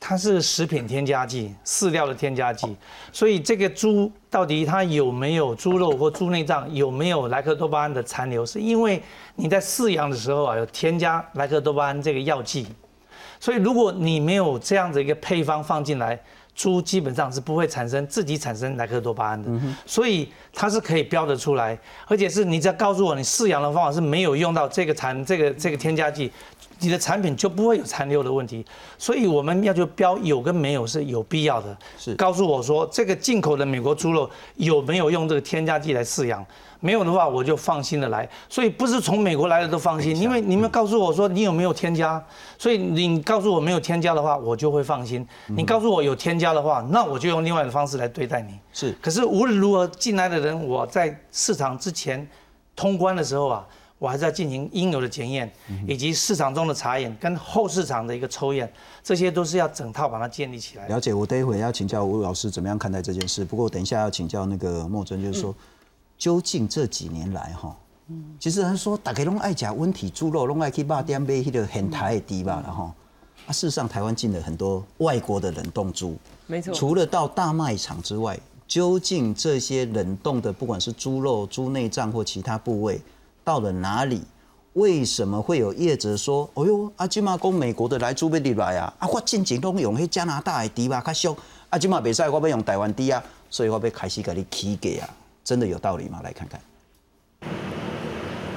[0.00, 2.74] 它是食品添加剂、饲料的添加剂，
[3.12, 9.02] 所以这个猪到底它有没有猪肉或猪内脏有没有莱克多巴胺的残留，是因为
[9.34, 12.66] 你在饲养的时候啊有添加莱克多巴胺这个药剂，
[13.40, 16.18] 所以如果你没有这样的一个配方放进来。
[16.58, 19.48] 猪基本上是不会产生自己产生莱克多巴胺的，
[19.86, 26.32] 所以它是可以标得出来，而且是你只要告诉我你饲养的方法是没有用到这个产这个这个添加剂，
[26.80, 28.66] 你的产品就不会有残留的问题。
[28.98, 31.78] 所以我们要求标有跟没有是有必要的。
[31.96, 36.44] 是告诉我说这个进口的美国猪肉有没有用这个添加剂来饲养？
[36.80, 38.28] 没有的话，我就放心的来。
[38.48, 42.22] 所以不是从美国来的都放心，因为你们告诉我说你有没有添加，
[42.58, 45.26] 所以你告诉我没有添加的话，我就会放心。
[45.46, 48.58] 你告诉我有添加的话，那我就用另外的方式来对待你。
[48.72, 52.26] 是可是无论如何进来的人，我在市场之前
[52.76, 53.66] 通关的时候啊，
[53.98, 55.50] 我还是要进行应有的检验，
[55.86, 60.86] 以及市场中的查验跟后市场的一个抽验，这些都是要整套把它建立起来。
[60.86, 63.44] 了解，我待会要请教吴老师怎么样看待这件事。
[63.44, 65.52] 不过等一下要请教那个莫真，就是说，
[66.18, 67.74] 究竟这几年来哈，
[68.40, 72.90] 其实人说大家拢爱食温体猪肉，拢爱去肉店买迄个很台的猪吧，然后
[73.46, 76.16] 啊，事实上台湾进了很多外国的冷冻猪，
[76.48, 76.74] 没错。
[76.74, 83.00] 除了到大卖场之外，究竟这些冷冻的，不管是猪肉、猪内脏或其他部位，
[83.44, 84.22] 到了哪里？
[84.74, 88.92] 为什么会有业者说：“哦哟，阿金嘛讲美国的来猪要入来啊？
[88.98, 91.36] 啊，我进前拢用迄加拿大的猪吧较俗，
[91.70, 95.10] 阿，金嘛袂使，我要用台湾猪啊，所以我要开始给你起价啊，
[95.48, 96.20] 真的有道理吗？
[96.22, 96.60] 来看看。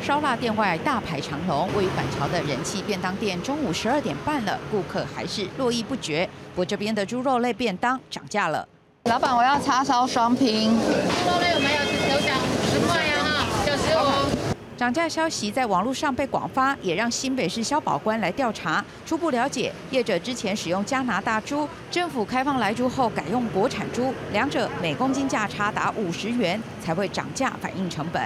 [0.04, 6.30] 烧腊店外大排长龙，位于板桥的人气便当店，中午十二点半了，顾客还是络绎不绝。
[6.54, 8.68] 不过这边的猪肉类便当涨价了。
[9.06, 10.72] 老板，我要叉烧双拼。
[10.72, 10.86] 猪
[11.30, 11.82] 肉类有没有？
[12.14, 12.38] 有涨
[12.70, 14.51] 十块呀哈，九十五。
[14.82, 18.84] 涨价消息在网络上被广发，也让新北市消保官来调查。
[19.06, 28.20] 初步了解，业者之前使用加拿大猪，政府开放来猪后改用国产猪，两者每公斤价差达五十元，才会涨价反映成本。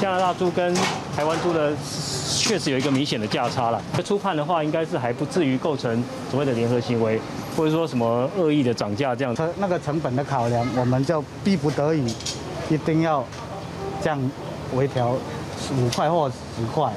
[0.00, 0.72] 加拿大猪跟
[1.16, 1.74] 台湾猪的
[2.38, 3.82] 确实有一个明显的价差了。
[4.04, 7.20] 初判的话，应该是还不至于构成所谓的联合行为，
[7.56, 9.36] 或者说什么恶意的涨价这样。
[9.56, 12.14] 那个成本的考量，我们就逼不得已，
[12.70, 13.24] 一定要
[14.00, 14.30] 这样
[14.74, 15.16] 微调
[15.76, 16.90] 五块或十块。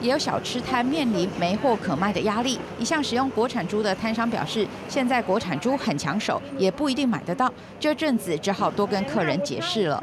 [0.00, 2.58] 也有小吃摊面临没货可卖的压力。
[2.76, 7.48] 一向使用国产猪的摊商表示，现在国产猪很抢手，也不一定买得到。
[7.78, 10.02] 这阵子只好多跟客人解释了。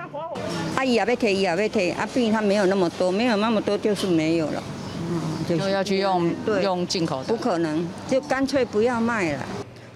[0.77, 4.63] 阿姨也要退，也要退，啊，毕竟它没有那么多，没有那么多就是没有了。
[5.11, 9.43] 嗯，就要去用用进口的，不可能，就干脆不要卖了。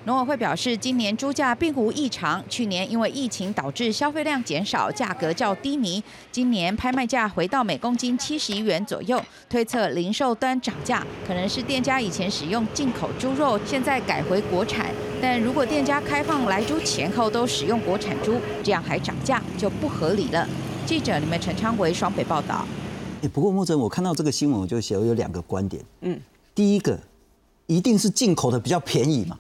[0.06, 2.44] 农委会表示，今年猪价并无异常。
[2.50, 6.04] 去年因为疫情导致消费量减少，价格较低迷。
[6.30, 9.18] 今年拍卖价回到每公斤七十一元左右，
[9.50, 14.88] 推测零售端涨价可能是店家以前使用进口猪肉，现在改回国产。
[15.22, 20.46] 但如果店家开放来猪前后都使用国产猪，这样还涨价就不合理了。
[20.86, 22.68] 记者你们陈昌为双北报道。
[23.22, 25.82] 哎，不过莫真，我看到这个新闻，我就写有两个观点。
[26.02, 26.20] 嗯，
[26.54, 27.00] 第一个，
[27.68, 29.40] 一定是进口的比较便宜嘛。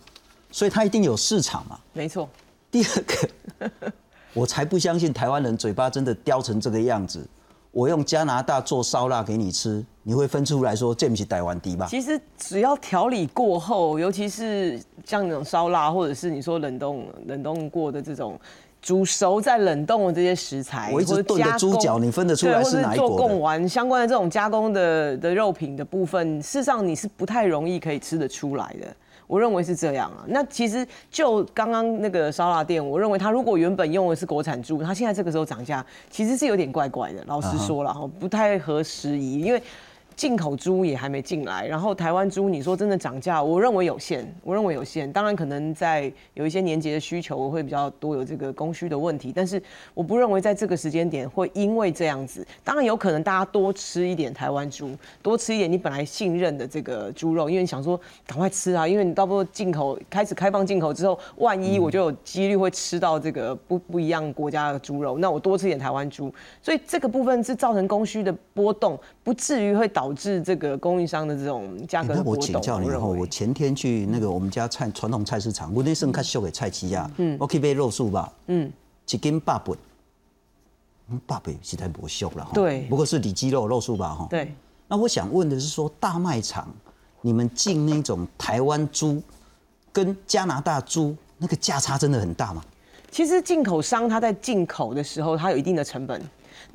[0.53, 1.79] 所以它一定有市场嘛？
[1.93, 2.29] 没错。
[2.69, 3.91] 第二个，
[4.35, 7.27] 我才不相信台湾人嘴巴真的叼成这个样子。
[7.71, 11.87] 我用加拿大做烧腊给你吃，你会分出来说这不是台湾的吧？
[11.89, 18.39] 其实只要调理过后，尤其是像那种烧腊，或者是你说冷冻冷冻过的这种
[18.79, 23.15] 煮熟再冷冻的这些食材，我一直炖的猪脚，你分得出来是哪一国的？
[23.15, 28.95] 做贡丸相关的这种加工的的肉品的部分，事实上你是不太容易可以吃得出来的。
[29.27, 30.23] 我认为是这样啊。
[30.27, 37.23] 那其实就刚刚那个烧腊店，我认为他如果原本用的是国产猪，他现在这个时候涨价，其实是有点怪怪的。
[37.27, 39.61] 老实说了哈，不太合时宜，因为。
[40.15, 45.11] 进口猪也还没进来，然后台湾猪你说真的涨价，我认为有限，我认为有限。
[45.11, 49.61] 当然可能在有一些年节的需求我会比较多，有这个供需的问题，但是
[49.93, 52.45] 我不认为在这个时间点会因为这样子。
[52.63, 70.02] 当然有可能大家多吃一点台湾猪，多吃一点你本来信任的这个猪肉，因为你想说赶快吃啊，因为你到时候进口开始开放进口之后，万一我就有几率会吃到这个不不一样国家的猪肉，那我多吃点台湾猪，所以这个部分是造成供需的波动，不至于会导。
[70.03, 72.33] 导致这个供应商的这种价格波动。
[72.33, 78.69] 我请教你以后，我前天去那个我们家菜传统菜市场，我那时候看秀给菜鸡呀，嗯，我可以买肉素吧，嗯，
[79.09, 79.77] 一斤八本，
[81.25, 82.51] 八本实在不秀了哈。
[82.53, 84.27] 对，不过是里脊肉肉素吧哈。
[84.29, 84.53] 对。
[84.89, 86.67] 那我想问的是说，大卖场
[87.21, 89.23] 你们进那种台湾猪
[89.93, 92.61] 跟加拿大猪那个价差真的很大吗？
[93.09, 96.21] 其实进口商他在进口的时候，他有一定的成本。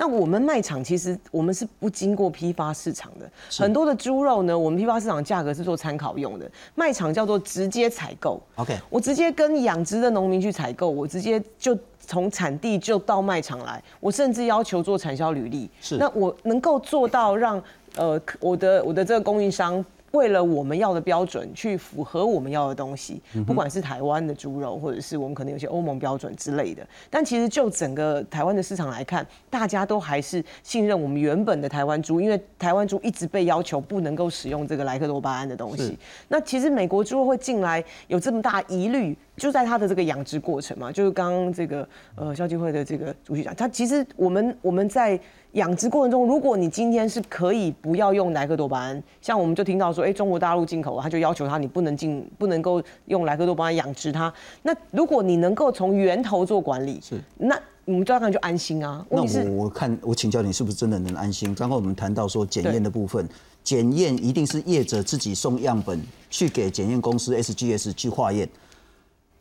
[0.00, 8.40] 那我们卖场其实我们是不经过批发市场的，很多的猪肉呢，我们批发市场价格是做参考用的，卖场叫做直接采购。
[8.54, 15.68] OK，我直接跟养殖的农民去采购，我直接就从产地就到卖场来，我甚至要求做产销履历。
[15.80, 17.60] 是，那我能够做到让
[17.96, 26.86] 呃我的我的这个供应商为了我们要的标准去符合我们要的东西，嗯不管是台湾的猪肉，或者是我们可能有些欧盟标准之类的。
[27.10, 35.98] 但其实就整个台湾的市场来看，大家都还是信任我们原本的台湾猪，因为台湾猪一直被要求不能够使用这个莱克多巴胺的东西。
[36.28, 45.18] 那其实美国猪肉会进来有这么大疑虑，就在它的这个养殖过程嘛，就是刚刚这个呃消基会的这个主席讲，他其实我们我们在
[45.52, 54.32] 养殖过程中，如果你今天是可以不要用莱克多巴胺，像我们就听到说，哎，中国大陆进口，他就要求他你不能进，不能够用莱克多巴胺养殖它。
[54.62, 59.04] 那如果你能够从源头做管理，是那我们当然就安心啊。
[59.08, 61.54] 那我我看我请教你是不是真的能安心？
[61.54, 63.26] 刚刚我们谈到说检验的部分，
[63.64, 65.98] 检验一定是业者自己送样本
[66.28, 68.46] 去给检验公司 SGS 去化验。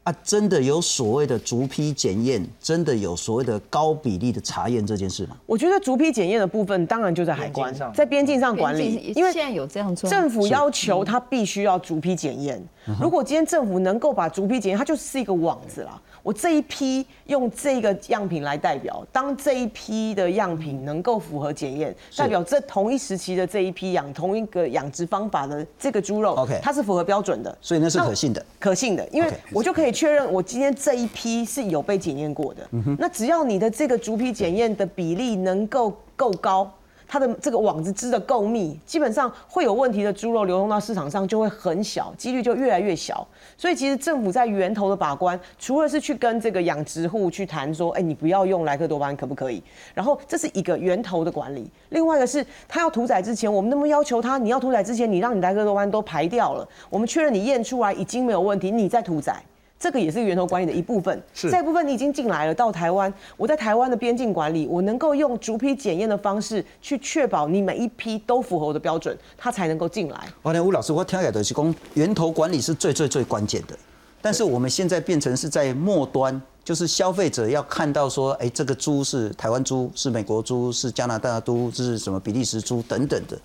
[0.07, 5.35] 啊，真的有所谓的逐批检验，真的有所谓的高比例的查验这件事吗？
[5.45, 12.65] 我觉得逐批检验的部分，当然就在海关，在边境上管理，因为现在有这样做，政府要求他必须要逐批检验。
[13.01, 16.01] 如果今天政府能够把逐批检验，它就是一个网子啦。
[16.27, 28.45] 我这一批用这个样品来代表，当这一批的样品能够符合检验，代表这同一时期的这一批养同一个养殖方法的这个猪肉 OK 它是符合标准的，所以那是可信的。
[28.59, 32.69] 可信的，因为我就可以确认我今天这一批是有被检验过的。
[32.99, 36.69] 那只要你的这个逐批检验的比例能够够高，
[37.07, 43.25] 它的这个网子织的够密，基本上会有问题的猪肉流通到市场上就会很小，几率就越来越小。
[43.57, 49.63] 所以其实政府在源头的把关，除了是去跟这个养殖户去谈说，哎，你不要用莱克多巴胺可不可以？
[49.95, 59.41] 然后这是一个源头的管理，另外一个是他要屠宰之前，我们那么要求他，你要屠宰之前，你让你莱克多巴胺都排掉了，我们确认你验出来已经没有问题，你再屠宰。
[59.79, 61.21] 这个也是源头管理的一部分。
[61.33, 70.27] 是这部分你已经进来了，到台湾，我在台湾的边境管理，我能够用逐批检验的方式去确保你每一批都符合我的标准，它才能够进来。
[70.41, 73.77] 王连吴老师，我听起来就是讲源头管理是最最最关键的，
[74.21, 83.37] 但是我们现在变成是在末端，就是消费者要看到说，哎，这个猪是台湾猪，是美国猪，是加拿大猪，是什么比利时猪等等的。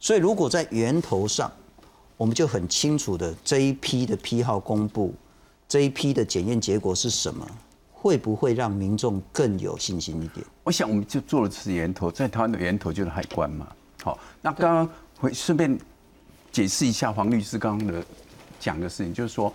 [0.00, 1.50] 所以如果在源头上，
[2.16, 5.12] 我们就很清楚的这一批的批号公布，
[5.68, 7.46] 这一批的检验结果是什么，
[7.92, 10.44] 会不会让民众更有信心一点？
[10.64, 13.66] 我想我们就做的是源头，在台湾的源头就是海关嘛。
[14.02, 15.78] 好，那刚刚会顺便
[16.50, 18.02] 解释一下黄律师刚刚的
[18.58, 19.52] 讲的事情，就是说，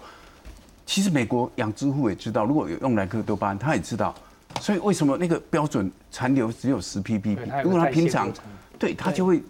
[0.85, 4.13] 其实美国养殖户也知道，如果有用莱克多巴胺，他也知道，
[4.61, 8.31] 所以为什么那个标准残留只有十有如果他平常
[8.77, 9.41] 对他就会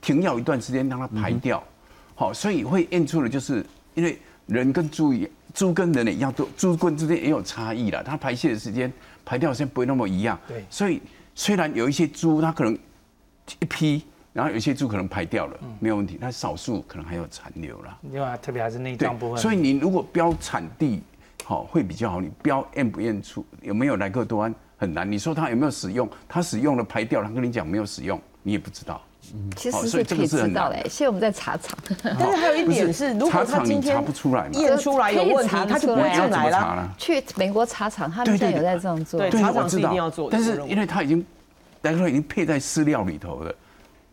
[0.00, 1.60] 停药一段时间让它排掉。
[2.14, 8.92] 好，所以会验出的就是因为人跟猪一样，猪跟人也一样，都猪跟之间也有差异啦，它排泄的时间、
[9.24, 10.38] 排掉的时间不会那么一样。
[10.48, 11.00] 对所以
[11.34, 12.74] 虽然有一些猪它可能
[13.60, 17.98] 一批，然后有一些猪可能排掉了，没有问题，但少数可能还有残留啦。
[18.10, 21.02] 另外特别还是内对脏部，分，所以你如果标产地，
[21.44, 22.20] 好会比较好。
[22.20, 25.10] 你标验不验出有没有莱克多安很难。
[25.10, 29.00] 你说它有没有使用，它使用了排掉了，他跟你讲没有使用，你也不知道。
[29.56, 30.88] 其实是可以个是很难知道的。
[30.88, 34.50] 现在我们在查厂， 但是还有一点是，如果他今天你查不出来嘛？
[34.54, 36.58] 验出来有问题，他就不会进怎来啦。
[36.60, 36.94] 么查了？
[36.98, 39.20] 去美国查厂，他们现在有在这样做。
[39.20, 41.24] 对对，我知查厂是一定要做的但是因为他已经
[41.82, 43.54] 莱克多已经配在饲料里头了，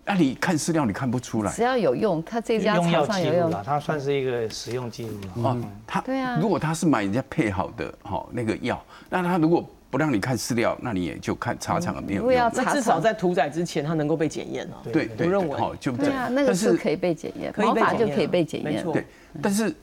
[0.06, 5.50] 那你看饲料你看不出来只要有用，他这家用药厂商有用了，，它算是一个使用记录了。
[5.50, 5.58] 哦。
[5.86, 12.52] 他对啊如果他是买人家配好的哈那个药，那他如果不让你看饲料，那你也就看茶厂没有用。
[12.54, 14.78] 那至少在屠宰之前，它能够被检验啊。
[14.84, 18.74] 对对，我认为好就对啊，那个是可以被检验，可以发就可以被检验。
[18.74, 19.06] 没错对，
[19.42, 19.76] 但是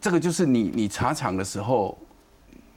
[0.00, 1.96] 这个就是你你查厂的时候，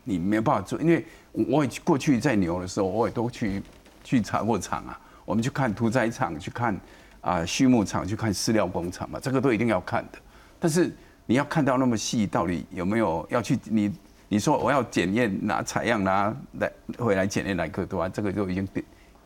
[0.03, 3.61] 你没有办法做，因为我也过去在牛的时候，我也都去
[4.03, 4.99] 去查过厂啊。
[5.25, 6.79] 我们去看屠宰场，去看
[7.21, 10.17] 啊畜牧场，去看饲料工厂嘛，这个都一定要看的。
[10.59, 10.93] 但是
[11.25, 13.93] 你要看到那么细，到底有没有要去你
[14.33, 18.65] 你说我要检验拿采样拿来回来检验莱克多胺，这个就已经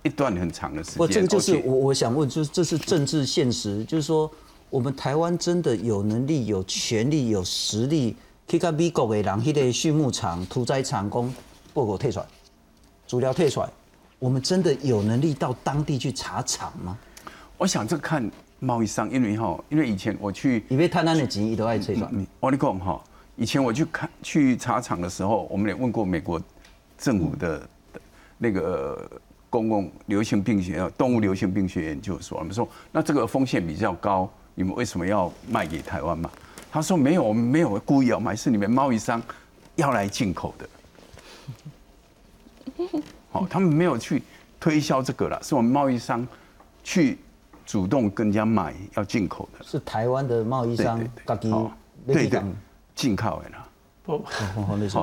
[0.01, 1.17] 一段很长的时不，间。
[1.17, 4.29] 这个就是我我想问，就是这是政治现实，就是说
[4.67, 8.15] 我们台湾真的有能力、有权利、有实力，
[8.47, 11.31] 去跟美国的人，迄个畜牧场、屠宰场工
[11.71, 12.25] 报告退出来，
[13.05, 13.69] 资料退出来，
[14.17, 16.97] 我们真的有能力到当地去查厂吗？
[17.59, 18.27] 我想这看
[18.59, 22.09] 贸易商，因为哈，因为以前我去因为探案的钱，伊都爱退出来。
[22.11, 23.03] 嗯，我跟你讲哈，
[23.35, 26.41] 以前我去看去茶厂的时候，我们也问过美国
[26.97, 27.67] 政府的
[28.37, 29.09] 那个
[29.49, 36.29] 公共流行病学动物流行病学研究所，我们说那这个风险比较高，你们为什么要卖给台湾嘛？
[36.71, 39.21] 他说没有，我们没有故意要卖，是你们贸易商
[39.75, 40.69] 要来进口的。
[43.31, 44.23] 好，他们没有去
[44.59, 46.25] 推销这个了，是我们贸易商
[46.83, 47.17] 去
[47.65, 51.05] 主动跟人家买要进口的，是台湾的贸易商自
[51.39, 51.53] 己
[52.07, 52.41] 对对
[52.95, 53.67] 进口的啦。
[54.03, 54.23] 不，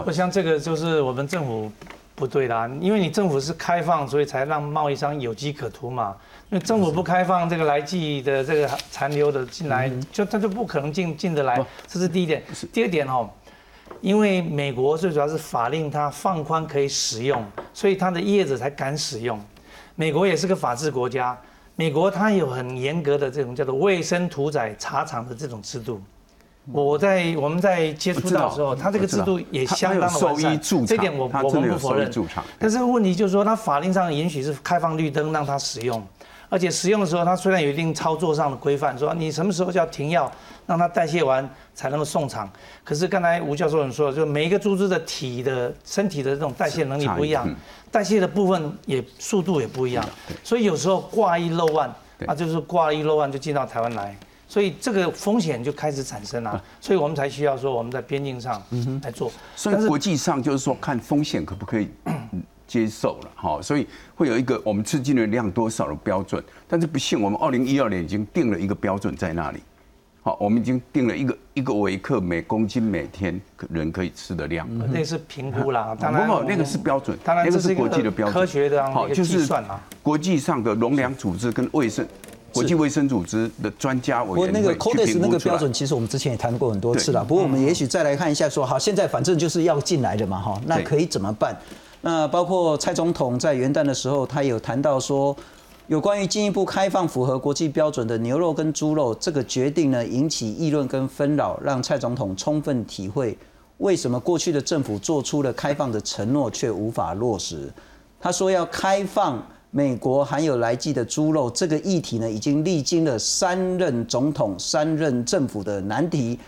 [0.04, 1.70] 不像这个就是我们政府
[2.14, 6.16] 不对啦，因为你政府是开放，所以才让贸易商有机可图嘛。
[6.50, 12.42] 因为政府不开放这个来记的这个残留的进来，就他就不可能进进得来，这是第一点。
[12.72, 13.28] 第二点哦，
[14.00, 19.40] 因为美国最主要是法令它放宽可以使用，所以它的叶子才敢使用。
[19.96, 21.36] 美国也是个法治国家，
[21.74, 26.00] 美国它有很严格的这种叫做卫生屠宰茶厂的这种制度。
[26.70, 32.10] 我在我们在接触到的时候，他这个制度也相当的完善，这点我我们不否认。
[32.58, 36.00] 但是问题就是说，他法令上允许是开放绿灯让他使用。
[36.48, 40.30] 而且使用的时候，他虽然有一定操作上的规范，说你什么时候就要停药，
[40.66, 42.46] 让它代谢完才能够送厂。
[42.84, 47.48] 可是刚才吴教授你说，就每一个猪只的体的身体的这种代谢能力不一样，
[47.90, 50.04] 代谢的部分也速度也不一样，
[50.44, 51.90] 所以有时候挂一漏万，
[52.26, 54.14] 啊，就是挂一漏万就进到台湾来，
[54.52, 58.62] 所以这个风险就开始产生了，所以我们才需要说我们在边境上
[59.02, 59.32] 来做。
[59.56, 61.88] 所以国际上就是说看风险可不可以。
[62.64, 69.58] 接受了哈，所以会有一个我们吃进的量多少的标准，但是不幸我们二零一二年已经定了一个标准在那里，
[70.22, 73.38] 好，我们已经定了一个一个微克每公斤每天
[73.68, 79.46] 人可以吃的量，那是评估啦，当然那个是标准，当然那个是国际的标准，科学的好就是
[80.02, 82.06] 国际上的农粮组织跟卫生
[82.52, 91.56] 国际卫生组织的专家委员那个 CODES 那个标准，其实我们之前也谈过很多次了，不过我们也许再来看一下，说好，现在反正就是要进来的嘛哈，那可以怎么办？
[92.02, 95.34] 那包括蔡总统在元旦的时候，他有谈到说，
[95.86, 103.36] 有关于进一步开放符合国际标准的牛肉跟猪肉这个决定呢，引起议论跟纷扰，让蔡总统充分体会
[103.78, 107.72] 为什么过去的政府做出了开放的承诺却无法落实。
[108.20, 109.44] 他说要开放
[109.74, 116.38] 美国含有来记的猪肉这个议题呢，已经历经了三任总统、三任政府的难题。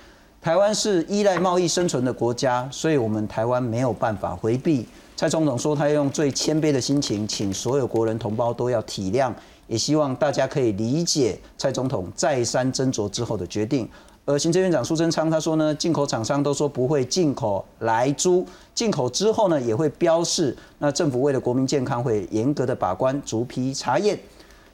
[0.42, 4.86] 台湾是依赖贸易生存的国家，所以我们台湾没有办法回避。
[5.16, 9.32] 蔡总统说，他用最谦卑的心情，请所有国人同胞都要体谅，
[9.68, 13.88] 也希望大家可以理解蔡总统再三斟酌之后的决定。
[14.26, 20.56] 而行政院长苏贞昌他说呢，进口厂商都说不会进口来猪，进口之后呢也会标示。
[20.78, 24.18] 那政府为了国民健康，会严格的把关，逐批查验。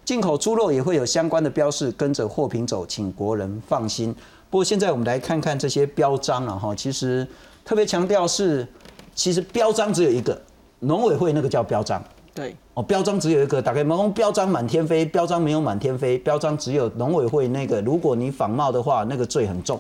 [0.05, 4.15] 进口猪肉也会有相关的标示，跟着货品走，请国人放心。
[4.49, 7.27] 不过现在我们来看看这些标章了哈，其实
[7.65, 8.67] 特别强调是。
[9.13, 10.41] 其实标章只有一个，
[10.79, 12.03] 农委会那个叫标章。
[12.33, 17.79] 对，哦，标章只有一个，打开门标章满天飞，标章没有满天飞，标章只有农委会那个。
[17.83, 19.79] 如果你仿冒的话，那个罪很重。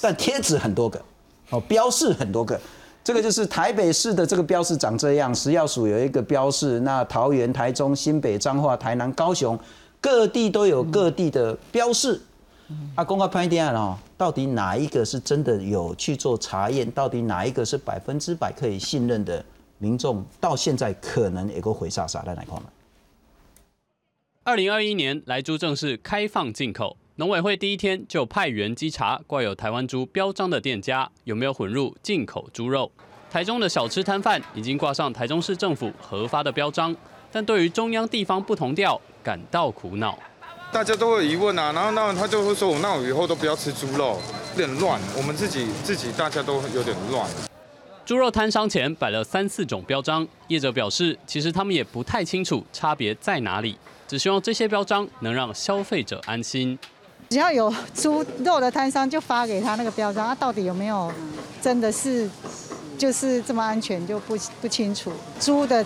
[0.00, 0.98] 但贴纸很多个，
[1.50, 2.58] 哦，标示很多个。
[3.04, 9.58] 这个就是台北市的这个标示长这样，食药署有一个标示，那桃园、台中、新北、彰化、台南、高雄
[10.00, 12.18] 各地都有各地的标示。
[12.94, 16.90] 啊，公告拍电案哦，到底哪一个是真的有去做查验？
[16.92, 19.44] 到底哪一个是百分之百可以信任的？
[19.78, 22.64] 民众到现在可能也够回傻傻在哪块了？
[24.44, 32.92] 二零二一年来猪正式开放进口，农委会第一天就派员稽查挂有台湾猪标章的店家有没有混入进口猪肉。
[33.30, 36.94] 台中的小吃摊贩已经挂上台中市政府核发的标章，
[37.32, 40.18] 但对于中央地方不同调感到苦恼。
[40.70, 44.20] 大家都有疑问啊，然后那他就会说，我那我以后都不要吃猪肉，
[44.52, 45.00] 有点乱。
[45.16, 47.28] 我们自己自己大家都有点乱。
[48.04, 56.78] 猪肉摊商前摆了三四种标章，业者表示，其实他们也不太清楚差别在哪里，只希望这些标章能让消费者安心。
[57.30, 61.10] 只要有猪肉的摊商就发给他那个标章，他到底有没有
[61.62, 62.28] 真的是
[62.98, 65.12] 就是这么安全就不不清楚。
[65.40, 65.84] 猪的。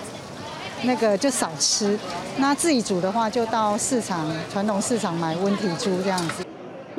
[0.84, 1.98] 那个就少吃，
[2.36, 6.46] 那自己煮的话就到市场传统市场买温体猪这样子。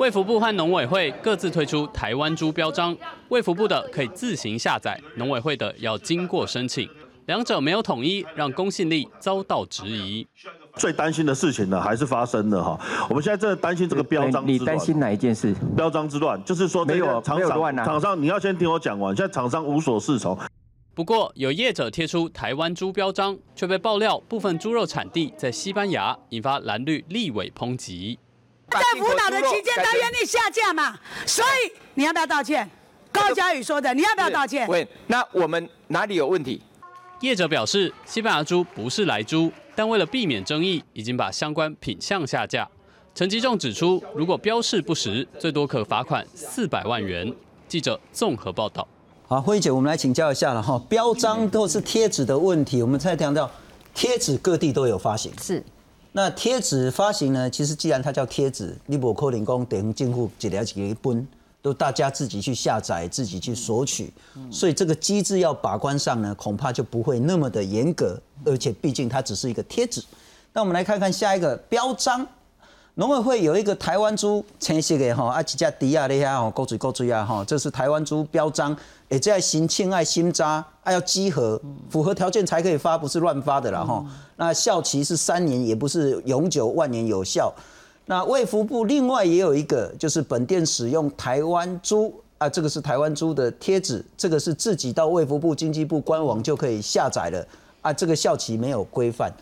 [0.00, 2.96] 卫福部和农委会各自推出台湾猪标章，
[3.28, 6.88] 卫福部的可以自行下载，农委会的要经过申请，
[7.26, 10.26] 两者没有统一，让公信力遭到质疑。
[10.76, 12.80] 最担心的事情呢，还是发生了哈。
[13.10, 15.54] 我们现在真的担心这个标章你担心哪一件事？
[15.76, 19.14] 标章之乱，就是说没有厂商厂商，你要先听我讲完。
[19.14, 20.34] 现在厂商无所适从。
[20.94, 28.18] 不过，有业者贴出台湾猪标章，却被爆料部分猪肉产地在西班牙，引发蓝绿立委抨击。
[28.70, 30.98] 在辅导的期间，他愿意下架嘛？
[31.26, 32.68] 所以你要不要道歉？
[33.12, 34.68] 高嘉宇说的，你要不要道歉？
[34.68, 36.62] 喂，那我们哪里有问题？
[37.20, 42.68] 业者表示，西班牙猪不是来猪，但为了避免争议，已经把相关品项下架。
[43.14, 47.34] 陈吉仲指出，如果标示不实，最多可罚款四百万元。
[47.68, 48.86] 记者综合报道。
[49.26, 53.50] 好，慧姐，我们来请教一下了哈，标章都是贴纸的问题，我们才强调，
[53.94, 55.62] 贴纸各地都有发行，是，
[56.12, 61.26] 那贴纸发行呢，其实既然它叫贴纸，你不可能讲等政府一了几个分，
[61.62, 64.12] 都大家自己去下载、自己去索取，
[64.50, 70.02] 所以这个机制要把关上呢，恐怕就不会那么的严格，而且毕竟它只是一个贴纸。
[70.52, 72.26] 那我们来看看下一个标章。
[73.00, 78.76] 农委会有一个台湾猪青色的吼，啊，一只猪啊，你遐吼，勾嘴勾嘴啊，吼，这是台湾猪标章，
[79.08, 84.04] 而且要新青爱新扎，还要集合，符合条件才可以发，不是乱发的啦吼。
[84.36, 87.50] 那效期是三年，也不是永久万年有效。
[88.04, 97.46] 那卫福部另外也有一个，就是本店使用台湾猪啊，这个是台湾猪的贴纸，这个是自己到卫福部经济部官网就可以下载了
[97.80, 99.32] 啊，这个效期没有规范。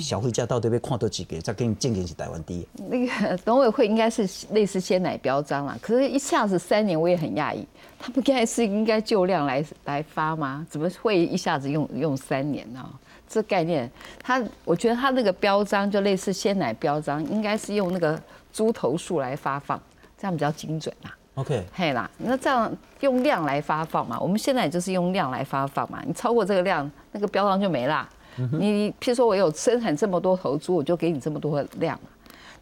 [0.00, 2.66] 消费者到底被看到几个，再给你证明是台湾第一。
[2.88, 7.66] 那个农委会应该是类似鲜奶标章啦，可是一下子三年，我也很讶异，
[7.98, 10.66] 他不应该是应该就量来来发吗？
[10.68, 12.84] 怎么会一下子用用三年呢？
[13.26, 13.90] 这概念，
[14.22, 18.20] 他我觉得他那个标章就类似鲜奶标章，应该是用那个
[18.52, 19.80] 猪头数来发放，
[20.18, 21.16] 这样比较精准啦。
[21.36, 22.70] OK，嘿啦，那这样
[23.00, 24.20] 用量来发放嘛？
[24.20, 28.08] 我们现在就是用量来发放嘛，你超过这个量，那个标章就没啦。
[28.52, 31.98] 你譬如说，我有生产这么多头猪，我就给你这么多的量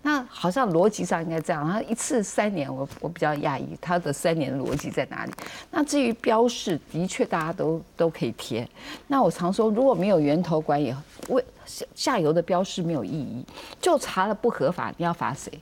[0.05, 1.65] 那好像逻辑上应该这样。
[1.71, 5.33] 他一次三年，我我比较讶异，他的三年逻辑在哪里？
[5.71, 8.69] 那至于标示，的确大家都都可以贴。
[9.07, 10.93] 那我常说，如果没有源头管理，
[11.29, 11.45] 为
[11.95, 13.47] 下游的标示没有意义，
[13.81, 15.53] 就查了不合法，你要罚谁？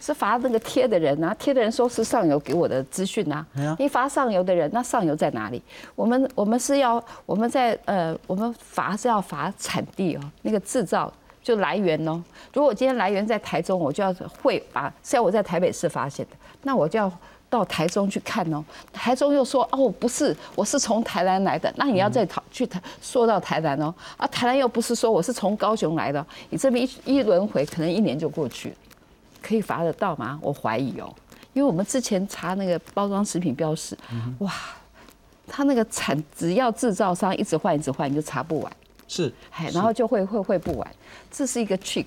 [0.00, 3.44] 是罚那个贴的人啊，贴的人说是上游给我的资讯啊。
[3.78, 5.62] 你罚上游的人，那上游在哪里？
[5.94, 12.22] 我们我们是要我们在呃，我们罚是要罚产地哦，那个制造就来源哦。
[12.52, 17.10] 如果今天来源在台中，我就要会把，像我在台北市发现的，那我就要
[17.50, 18.64] 到台中去看哦。
[18.92, 23.92] 台中又说哦，不是，我是从台南来的，那你要再讨去台说到台南哦。
[24.16, 28.76] 啊，台南又不是说我是从高雄来的，你这么一一轮回，可能一年就过去了。
[29.42, 30.38] 可以罚得到吗？
[30.42, 31.14] 我怀疑哦，
[31.52, 33.96] 因为我们之前查那个包装食品标识，
[34.38, 34.52] 哇，
[35.46, 38.72] 他那个产只要制造商一直换一直换，你就查不完。
[39.06, 40.90] 是，哎，然后就会会会不完，
[41.30, 42.06] 这是一个 trick。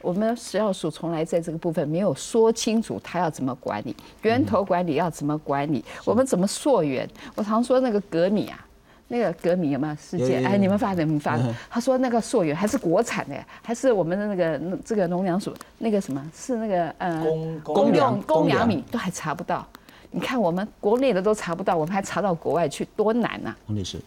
[0.00, 7.08] 我们食药署从来在这个部分没有说清楚，他要怎么管理，源头管理要怎么管理，我们怎么溯源？
[7.34, 8.64] 我常说那个隔米啊。
[9.08, 10.44] 那个革米有没有事件？
[10.44, 11.54] 哎，你们发的，你们发的。
[11.70, 16.22] 他说那个溯源还是国产的，还是我们的那个这个农粮署那个什么？
[16.34, 17.24] 是那个呃
[17.62, 19.66] 公用公粮米都还查不到。
[20.10, 23.54] 你看我们国内的都查不到，我们还查到国外去，多难呐！
[23.66, 23.98] 洪律师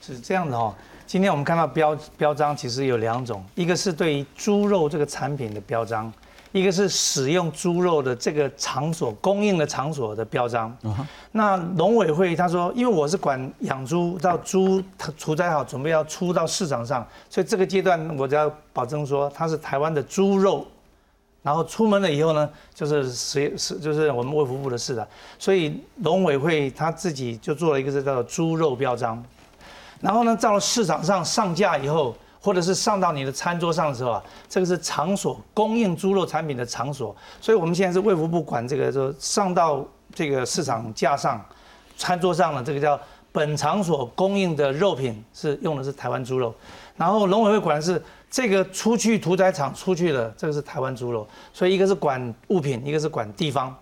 [0.00, 0.74] 是这样的哦。
[1.06, 6.12] 今天我们看到标标章其实有两种，一个是对于猪肉这个产品的标章。
[6.54, 10.72] 一个是使用猪肉的这个场所供应的场所的标章，
[11.32, 20.64] 那农委会他说，因为我是管养猪到猪它屠宰好，准备要出到市场上，所以这个阶段我就要保证说它是台湾的猪肉，
[21.42, 25.04] 然后出门了以后呢，就是谁是就是我们卫福部的事了，
[25.40, 29.20] 所以农委会他自己就做了一个叫做猪肉标章，
[30.00, 32.14] 然后呢到了市场上上架以后。
[32.44, 39.82] 或者是上到你的餐桌上的时候啊，这个是场所供应猪肉产品的场所，所以我们现在是卫福部管这个，就上到
[40.14, 41.42] 这个市场架上、
[41.96, 43.00] 餐桌上的这个叫
[43.32, 46.54] 本场所供应的肉品是用的是台湾猪肉，
[46.98, 53.74] 然后农委会管的是这个出去屠宰场出去的这个是台湾猪肉，所以一个是管物品，一个是管地方。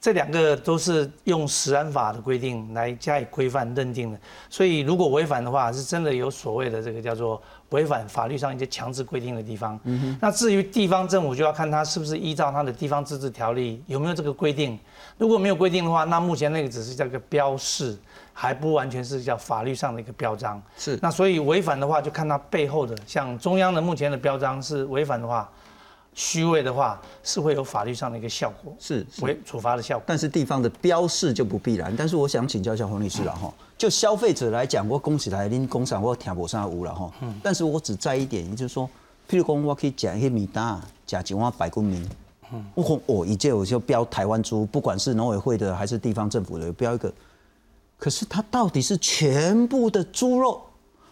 [0.00, 9.78] 这两个都是用食安法的规定来加以规范认定的，所以如果违反的话，是真的有所谓的这个叫做违反法律上一些强制规定的地方。
[9.84, 14.78] 嗯那至于地方政府，就要看他是不是依照他的地方自治条例有没有这个规定。
[15.16, 17.96] 如果没有规定的话，那目前那个只是叫个标示，
[18.32, 20.62] 还不完全是叫法律上的一个标章。
[20.76, 20.98] 是。
[21.02, 25.48] 那所以违反的话，就看他背后的，像中央的目前的标章是违反的话。
[26.18, 30.02] 虚伪的话是会有法律上的一个效果，是为处罚的效果。
[30.04, 31.94] 但是地方的标示就不必然。
[31.96, 37.08] 但是我想请教一下黄律师了哈，就消费者来讲，我恭喜来您工厂我听不上无了哈。
[37.20, 37.32] 嗯。
[37.40, 38.84] 但是我只在一点，也就是说，
[39.30, 42.04] 譬如讲我可以讲一些米单，讲几万百公民。
[42.52, 42.64] 嗯。
[42.74, 47.12] 我我一届我就标台湾猪，不管是农委会的还是地方政府的，标一个。
[47.96, 50.60] 可是它到底是全部的猪肉，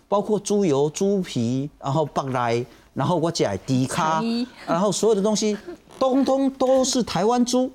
[0.09, 2.67] 包括猪油、猪皮，然后放来。
[2.97, 4.23] 然后我讲低卡，
[4.67, 5.55] 然后所有的东西，
[5.99, 7.71] 通通都是台湾猪，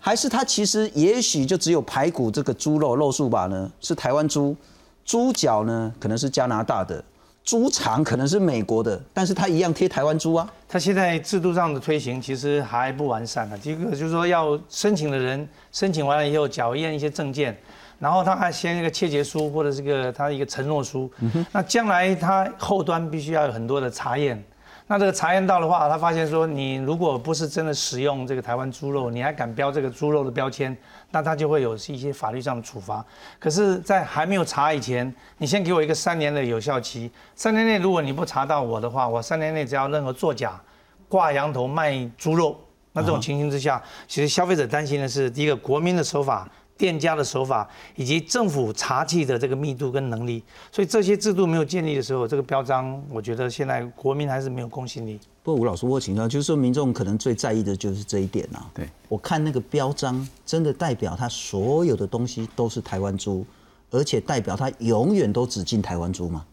[0.00, 3.70] 还是它其实也许就只有排骨这个猪肉肉素吧呢？
[3.80, 4.56] 是台湾猪，
[5.04, 7.02] 猪脚呢可能是加拿大的，
[7.44, 10.52] 猪肠可能是美国的，但是它一样贴台湾猪啊。
[10.68, 13.56] 它现在制度上的推行其实还不完善啊。
[13.62, 17.56] 第一个就是说要申请的人申请完了以后缴验一些证件，
[17.98, 21.10] 然后他还签一个切结书或者是个他一个承诺书，
[21.52, 24.42] 那将来他后端必须要有很多的查验。
[24.90, 30.74] 那这个查验到的话，他发现说，你如果不是真的使用这个台湾猪肉，你还敢标这个猪肉的标签，
[31.10, 33.04] 那他就会有一些法律上的处罚。
[33.38, 40.58] 可是，在还没有查以前，你先给我一个三年的有效期，三年内如果你不查到我的话，我三年内只要任何作假、
[41.06, 42.58] 挂羊头卖猪肉，
[42.94, 46.48] 那这种情形之下，其实消费者担心的是，第一个国民的手法。
[46.78, 55.18] 店家的手法以及政府查缉的这个密度跟能力，所以这些制度没有建立的时候，这个标章，我觉得现在国民还是没有公信力。
[55.42, 58.70] 不过吴老师，我请教，就是说民众可能最在意的就是这一点啊。
[58.72, 63.44] 对，我看那个标章，真的代表它所有的东西都是台湾猪，
[63.90, 66.44] 而且代表它永远都只进台湾猪吗？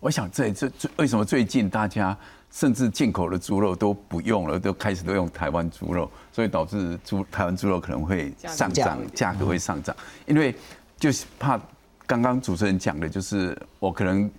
[0.00, 2.16] 我想这这为什么最近大家？
[2.56, 9.94] 甚至进口的猪肉都不用了，都开始都用台湾猪肉，所以导致猪台湾猪肉可能会上涨，价格会上涨。
[10.24, 10.54] 因为
[10.96, 11.60] 就是怕
[12.06, 14.30] 刚刚主持人讲的，就是我可能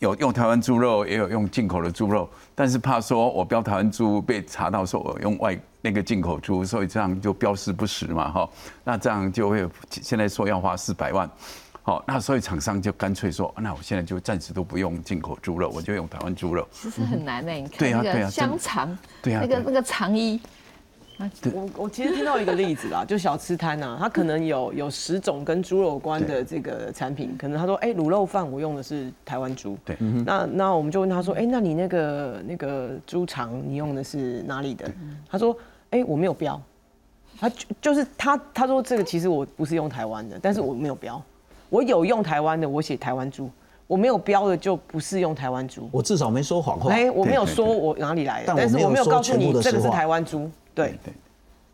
[0.00, 8.50] 有用台湾猪肉，也有用进口的猪肉，但是怕说我标台湾猪被查到说我用外那个进口猪，所以这样就标示不实嘛，哈，
[8.82, 11.30] 那这样就会现在说要花四百万。
[11.84, 16.66] 好，那所以厂商就干脆说，那我现在就暂时都不用进口猪肉，我就用台湾猪肉。
[16.70, 20.40] 其实很难的，你看那个香肠，对啊，那个那个肠衣。
[21.52, 29.76] 我我其实听到一个例子啦，就小吃摊呐，他可能有有十种跟猪肉有关的这个产品，可能他说，哎，卤肉饭我用的是台湾猪。
[29.84, 34.90] 对，那那我们就问他说，哎，那你那个那个猪肠你用的是哪里的？
[35.28, 35.56] 他说，
[35.90, 36.60] 哎，我没有标。
[37.38, 41.22] 他就就是他他说这个其实我不是用台湾的，但是我没有标。
[41.72, 43.46] 我有用台湾的，我写台湾猪；
[43.86, 45.88] 我没有标的就不是用台湾猪。
[45.90, 46.92] 我至少没说谎话。
[46.92, 50.50] 哎，我没有说我哪里来的，但是我没有告诉你这个是台湾猪。
[50.74, 51.14] 对对。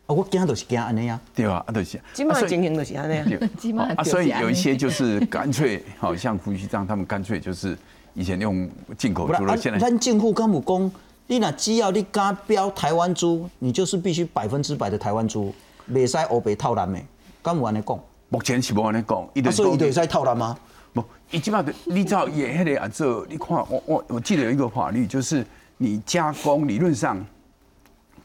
[0.05, 1.19] 啊，我惊都是惊安尼呀。
[1.35, 1.99] 对啊，都是。
[2.13, 3.25] 基本上经营都是安尼呀。
[3.59, 3.93] 基本上。
[3.97, 7.77] 啊，所以有一些就是干脆，好像胡须章他们干脆就是
[8.13, 9.77] 以前用进口猪肉，现在。
[9.77, 10.89] 咱进户干部讲，
[11.27, 15.53] 你那只要你敢标台湾猪，你就是必须百分之百的台湾猪，
[15.89, 16.97] 未使欧北套蓝的，
[17.43, 17.99] 干部安尼讲。
[18.29, 20.57] 目前是无安尼讲，伊就所以伊就在套蓝吗？
[20.93, 25.45] 不，伊基本上你知道也迄个啊，这你看我我我记得有一个法律，就是
[25.77, 27.23] 你加工理论上，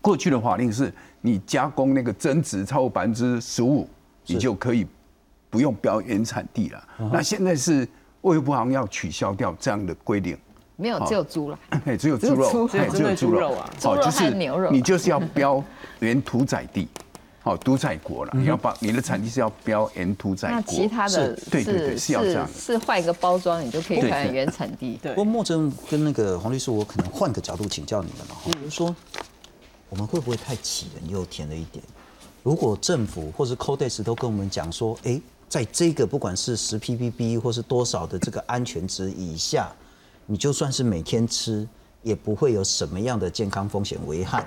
[0.00, 3.88] 过去的法令是你加工那个增值超过百分之十五，
[4.26, 4.86] 你就可以
[5.50, 6.84] 不用标原产地了。
[7.12, 7.88] 那现在是
[8.22, 10.36] 卫生部好像要取消掉这样的规定，
[10.76, 15.62] 没有只有猪了， 哎，只有猪肉，只有猪肉啊，猪肉和牛肉，你就是要标
[16.00, 16.88] 原屠宰地。
[17.44, 20.56] 好，都在国了，你要把你的产地是要标原都在国。
[20.56, 22.48] 那其他的，对对对，是要这样。
[22.58, 24.98] 是换一个包装，你就可以看原产地。
[25.02, 25.12] 对。
[25.12, 28.96] 不过莫真跟那个黄律师，我可能换个角度请教你们了哈，就是说，
[29.90, 31.84] 我们会不会太杞人忧天了一点？
[32.42, 39.70] 如果政府或是 Codex 都跟我们讲说，哎，在这个不管是十 ppb 或是多少的这个安全值以下，
[40.24, 41.68] 你就算是每天吃，
[42.02, 44.46] 也不会有什么样的健康风险危害。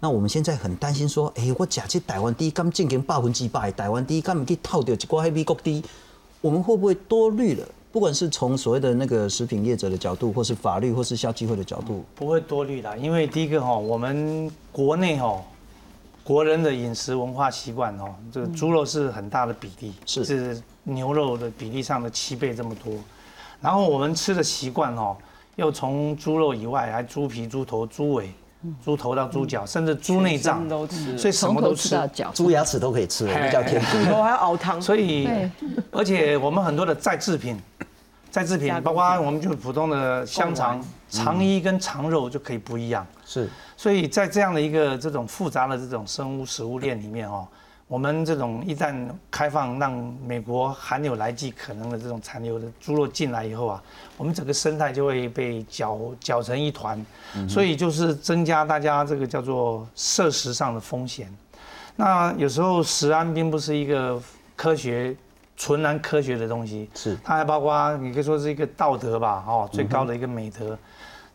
[0.00, 5.82] 那我们现在很担心说，哎，我假设台湾第一刚进行百分之百，台湾第一刚去套掉一挂美国低，
[6.40, 7.66] 我们会不会多虑了？
[7.90, 12.94] 不管是从所谓的那个食品业者的角度，或是法律，或是消基会的角度，不会多虑啦。
[12.96, 15.42] 因为第一个哈，我们国内哈，
[16.22, 22.92] 国人的饮食文化习惯哈，这个猪肉是很大的比例，是牛肉的比例上的七倍这么多。
[23.60, 25.16] 然后我们吃的习惯哈，
[25.56, 28.30] 又从猪肉以外，还猪皮、猪头、猪尾。
[28.84, 31.96] 猪头到猪脚，甚至猪内脏都吃，所以什么都吃，
[32.34, 34.82] 猪牙齿都可以吃，那叫天猪头还要熬汤。
[34.82, 35.28] 所以，
[35.92, 37.56] 而且我们很多的再制品，
[38.30, 43.06] 再制品包括我们就普通的香肠、肠衣跟肠肉就可以不一样。
[43.24, 47.46] 是，所以在这样的一个这种复杂的这种生物食物链里面哦。
[47.88, 48.94] 我们这种一旦
[49.30, 49.92] 开放，让
[50.26, 53.82] 美国含有来剂可能的这种残留的猪肉进来以后啊，
[54.18, 57.02] 我们整个生态就会被搅搅成一团，
[57.48, 61.34] 所以就是增加大家这个叫做摄食上的风险。
[61.96, 64.20] 那有时候食安并不是一个
[64.54, 65.16] 科学
[65.56, 70.78] 纯然科学的东西，是它还包括你可以说是一个道德吧，哦，最高的一个美德。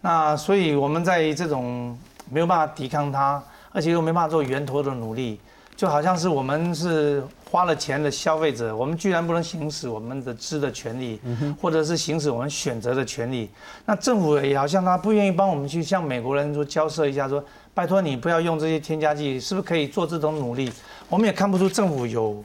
[0.02, 1.98] 那所以我们在这种
[2.30, 5.40] 没有办法抵抗它，而且又没办法做源头的努力。
[5.76, 11.20] 就好像是我们是花了钱的消费者，我们居然不能行使我们的知的权利，
[11.60, 13.50] 或者是行使我们选择的权利。
[13.86, 17.44] 那政府也好像他不愿意帮我们去向美国人说交涉一下，说
[17.74, 20.72] 拜托你不要用这些添加剂，是不是可以做这种努力？
[21.10, 22.44] 我们也看不出政府有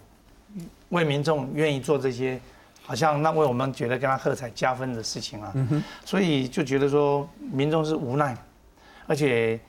[0.89, 2.41] 为民众愿意做这些，
[2.83, 5.53] 好像那为我们觉得跟他喝彩加分的事情啊。
[6.05, 8.37] 所以就觉得说民众是无奈，
[9.07, 9.61] 而且。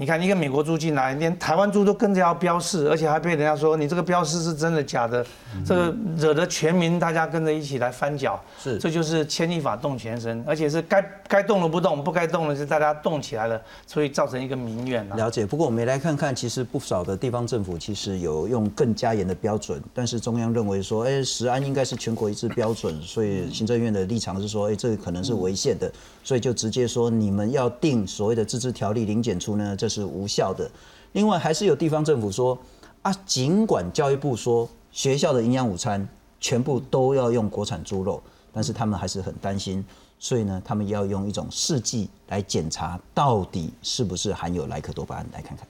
[0.00, 5.26] 你看一个美国猪进来，连台湾猪都跟着要标示，而且还被人家说你这个标示是真的假的，
[5.66, 8.40] 这个惹得全民大家跟着一起来翻脚。
[8.62, 15.16] 是，这就是牵一发动全身，而且是该该动的不动，不该动的是大家动起来了，所以造成一个民怨了。
[15.16, 15.44] 了解。
[15.44, 25.90] 不过我们来看看，其实不少的地方政府其实有用更加严的标准，但是中央认为说，哎，食安应该是全国一致标准，所以行政院的立场是说，哎，这个可能是违宪的，
[26.22, 30.70] 所以就直接说你们要定所谓的自治条例零检出呢，这是无效的。
[31.12, 32.58] 另外，还是有地方政府说
[33.02, 36.06] 啊，尽管教育部说学校的营养午餐
[36.38, 38.22] 全部都要用国产猪肉，
[38.52, 39.84] 但是他们还是很担心，
[40.18, 45.26] 所以呢，他们要用一种试剂来检查到底是不是含有莱克多巴胺。
[45.32, 45.66] 来看看，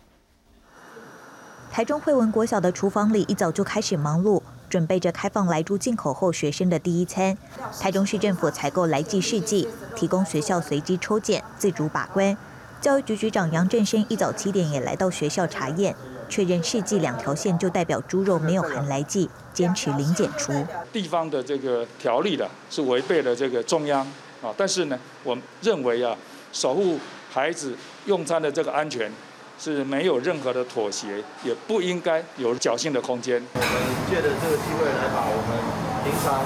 [1.71, 7.37] 台中惠文国小的厨房里一早就开始忙碌，准备着开放来猪进口后学生的第一餐。
[7.79, 12.37] 台中市政府采购来剂试剂，提供学校随机抽检，自主把关。
[12.81, 15.95] 教育局局长杨振生一早七点也来到学校查验，
[16.29, 20.53] 确认试剂两条线就代表猪肉没有含来剂，坚持零检出。
[20.93, 24.07] 地方的这个条例的是违背了这个中央
[24.41, 26.17] 啊，但是呢，我认为啊，
[26.53, 27.01] 守护
[27.33, 27.75] 孩子
[28.07, 29.11] 用餐的这个安全
[29.59, 33.43] 是没有任何的妥协，也不应该有侥幸的空间。
[33.55, 33.69] 我们
[34.09, 35.59] 借着这个机会来把我们
[36.05, 36.45] 平常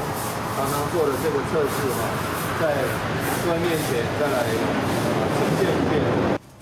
[0.57, 2.09] 常常做的这个测试哈，
[2.59, 2.74] 在
[3.45, 5.01] 各位面前再来。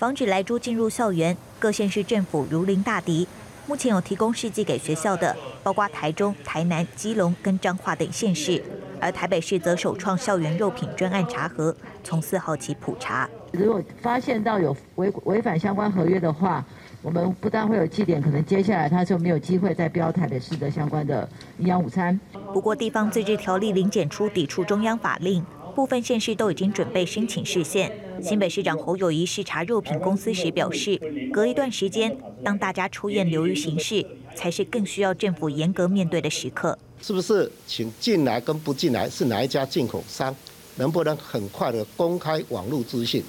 [0.01, 3.27] 防止来猪进入校园，各县市政府如临大敌。
[3.67, 8.63] 目前有提供试剂给学校的，包括台中、台南、基隆跟彰化等县市，
[8.99, 13.29] 而台北市则首创校园肉品专案查核，从四号起普查。
[13.51, 16.65] 如果发现到有违违反相关合约的话，
[17.03, 21.29] 我们不但会有记点，可能接下来他就没有机会再标台北市的相关的
[21.59, 22.19] 营养午餐。
[22.51, 25.45] 不过，地方自治条例零检出抵触中央法令。
[25.71, 27.91] 部分县市都已经准备申请市县。
[28.21, 30.99] 新北市长侯友谊视察肉品公司时表示，
[31.33, 34.05] 隔一段时间，当大家出验流于形式，
[34.35, 36.77] 才是更需要政府严格面对的时刻。
[37.01, 40.35] 是不是请进来跟不进来是哪一家进口商？
[40.75, 43.23] 能不能很快的公开网络资讯，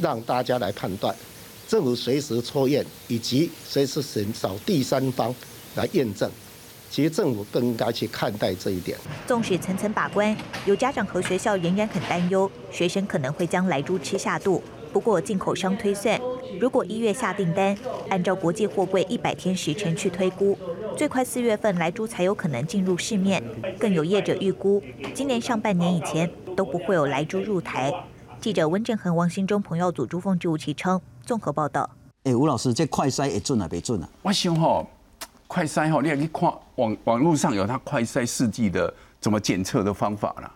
[0.00, 1.14] 让大家来判断？
[1.68, 5.34] 政府随时抽验，以及随时寻找第三方
[5.76, 6.30] 来验证。
[6.92, 8.98] 其实政府更应该去看待这一点。
[9.26, 10.36] 纵使层层把关，
[10.66, 14.62] 有家长和学校仍然很担忧，学生可能会将来猪吃下肚。
[14.92, 16.20] 不过进口商推算，
[16.60, 17.74] 如果一月下订单，
[18.10, 20.58] 按照国际货柜一百天时程去推估，
[20.94, 23.42] 最快四月份来猪才有可能进入市面。
[23.78, 24.82] 更有业者预估，
[25.14, 27.90] 今年上半年以前都不会有来猪入台。
[28.38, 31.88] 记者温正恒、王新忠、彭耀祖、朱凤志、吴启称综合报道。
[32.24, 33.66] 哎，吴老师，这快筛会准啊？
[33.70, 34.06] 没准啊？
[34.20, 34.86] 我想吼。
[35.52, 40.50] 快筛哈，你也可以看网网络上有它快筛试剂的怎么检测的方法啦。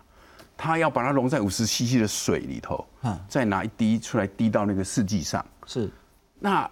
[0.57, 2.82] 它要把它溶在五十 CC 的水里头，
[3.28, 5.44] 再拿一滴出来滴到那个试剂上。
[5.66, 5.90] 是。
[6.38, 6.66] 那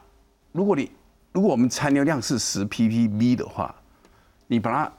[0.53, 0.91] 如果你
[1.33, 3.75] 如果我们残留量是十 ppb 的话，
[4.47, 4.93] 你把它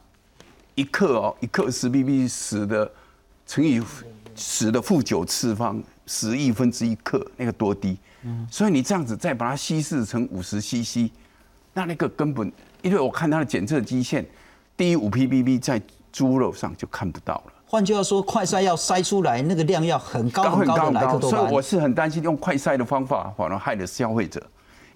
[0.75, 2.91] 一克哦，一克十 ppb 十的
[3.47, 3.81] 乘以
[4.35, 7.97] 十的负九次方，十亿分之一克，那个多低？
[8.21, 8.47] 嗯。
[8.51, 11.09] 所以你这样子再把它稀释成五十 CC，
[11.73, 12.53] 那那个根本。
[12.85, 14.23] 因为我看它的检测基线，
[14.77, 15.81] 低于五 ppb 在
[16.11, 17.53] 猪肉上就看不到了。
[17.65, 21.47] 换句话说，快筛要筛出来那个量要很高很高的莱克多巴胺。
[21.47, 24.39] 所以我是很担心用快筛的方法反而害了消费者，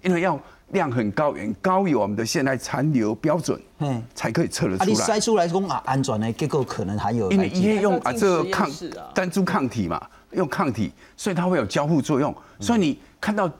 [0.02, 0.38] 因为要
[0.68, 4.86] 量很高，远高于我们的现在残留标准，嗯，才可以测得出来。
[4.86, 7.28] 你筛出来说啊安全呢，结果可能还有。
[7.32, 8.70] 因为因为用啊这个抗
[9.12, 12.32] 单株抗体嘛，用抗体，所以它会有交互作用。
[12.60, 13.50] 所以你看到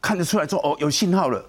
[0.00, 1.44] 看得出来说哦有信号了。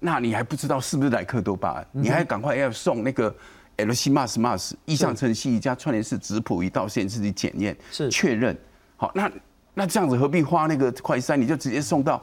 [0.00, 1.86] 那你还不知道是不是莱克多巴胺？
[1.92, 3.34] 你还赶快要送那个
[3.76, 8.56] L C M A S M A S 异相程序加串联式质谱仪到实验室去检验，是确认。
[8.96, 9.30] 好，那
[9.74, 11.36] 那这样子何必花那个快筛？
[11.36, 12.22] 你就直接送到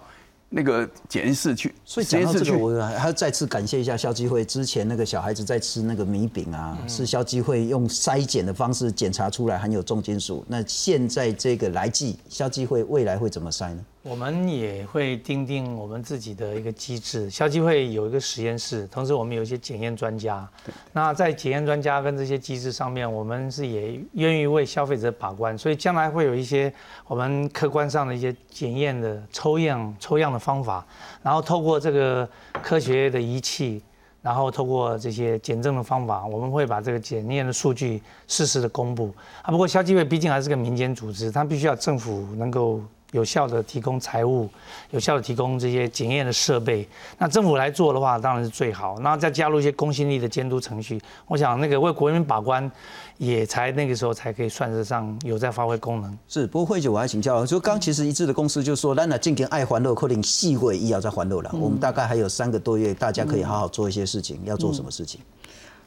[0.49, 1.73] 那个检验室去。
[1.84, 4.43] 所以讲到这个，我还要再次感谢一下消基会。
[4.45, 10.45] 之前那个小孩子在吃那个米饼啊，是消基会用筛检的方式检查出来含有重金属。
[10.47, 13.86] 那现在这个来剂，消基会未来会怎么筛呢？
[14.07, 20.47] 我们也会钉定我们自己的一个机制，消基会有一个实验室，同时我们有一些检验专家。
[20.93, 26.71] 那在检验专家跟这些机制上面，我们是也愿意为消费者把关，所以将来会有一些
[27.07, 30.85] 我们客观上的一些检验的抽样抽样的方法，
[31.23, 32.29] 然后透过这个
[32.61, 33.81] 科学的仪器，
[34.21, 39.11] 然后透过这些检证的方法，我们会把这个检验的数据适时的公布。
[39.41, 42.79] 啊，不过消基会毕竟还是个民间组织，它必须要政府能够。
[43.16, 44.49] 有效的提供财务，
[44.91, 46.86] 有效的提供这些检验的设备。
[47.18, 48.99] 那政府来做的话，当然是最好。
[48.99, 52.70] 然后再加入一些公信力的监督程序，我想那个为国民把关，
[53.18, 56.18] 也才那个时候才可以算得上有在发挥功能。
[56.28, 61.49] 是，不过慧姐我还请教，就刚其实一致的公司就说，那那进行爱环路，可能细会医药在环路了。
[61.53, 64.38] 我们大概还有三个多月，大家可以好好做一些事情。
[64.43, 65.22] 要做什么事情？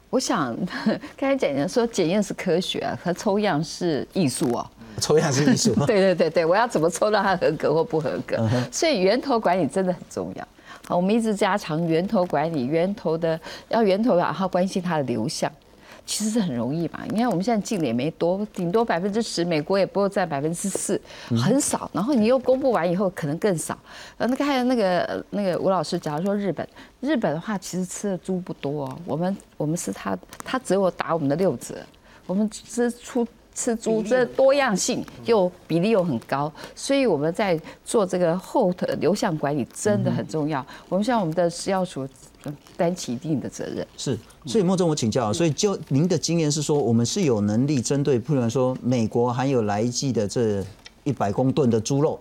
[0.09, 0.57] 我想
[1.15, 4.65] 刚才讲的说检验是科学啊，和抽样是艺术哦。
[4.99, 5.73] 抽样是艺术。
[5.85, 8.37] 对对对对，我要怎么抽到它合格或不合格？
[8.71, 10.47] 所以源头管理真的很重要。
[10.87, 15.51] 好，我们一直加强源头管理，源头的要源头然后关心它的流向。
[16.05, 20.99] 其实是很容易嘛，你看我们现在进的也没多，顶多百分之十，美国也不会占百分之四，
[21.37, 21.87] 很少。
[21.93, 23.77] 然后你又公布完以后，可能更少。
[24.17, 26.67] 呃，那个还有那个那个吴老师，假如说日本，
[26.99, 31.75] 日本的话其实吃的猪不多，哦，我们我们是他他只有打我们的六折，
[32.25, 33.27] 我们吃出
[33.59, 40.65] 吃猪这多样性又比例又很高，所以我们在做这个后的流向管理真的很重要。
[40.87, 42.07] 我们像我们的食药署。
[42.77, 50.63] 担起一定的责任是，所以莫总我请教，所以就您的经验是说，我们是有能力针对，譬如说美国含有来季的这
[51.03, 52.17] 一百公吨的猪肉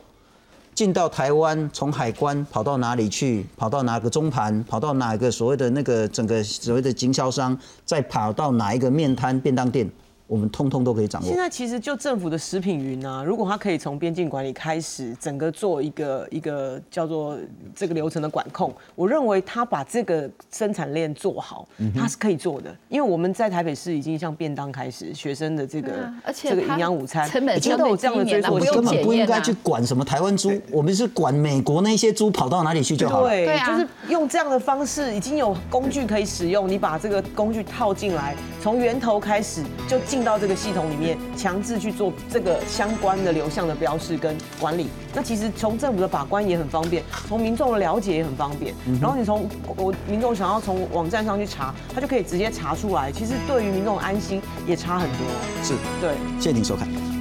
[0.75, 9.89] 进到台湾，从海关跑到哪里去，跑到哪个中盘，跑到哪个所谓的那个整个所谓的经销商，再跑到哪一个面摊便当店。
[10.29, 11.27] 我们通通都可以掌握。
[11.27, 17.37] 现在其实就政府的食品云啊，如果它可以从边境管理开始，整个做一个一个叫做
[17.75, 21.67] 这个流程的管控，我认为他把这个生产链做好，
[21.97, 22.77] 它是可以做的。
[22.91, 27.27] 因为我们在台北市已经像便当开始，学生的这个这个营养午餐，
[27.57, 33.31] 已经都有这样的追溯根本不应该去管什么台湾猪，我们是管美国那些猪跑到哪里去就好了。
[33.31, 40.18] 对，就是用这样的方式，已经有工具可以使用，你把这个工具套进来，从源头开始就进。
[40.19, 44.89] 进到这个系统里面，强制去做这个相关的流向的标示跟管理。
[45.15, 48.75] 那其实从政府的把关也很方便，从民众的了解也很方便。
[49.01, 53.13] 然后你从我民众想要从网站上去查，他就可以直接查出来。
[53.13, 55.19] 其实对于民众安心也差很多。
[55.63, 56.15] 是，对。
[56.41, 57.18] 谢谢您收看。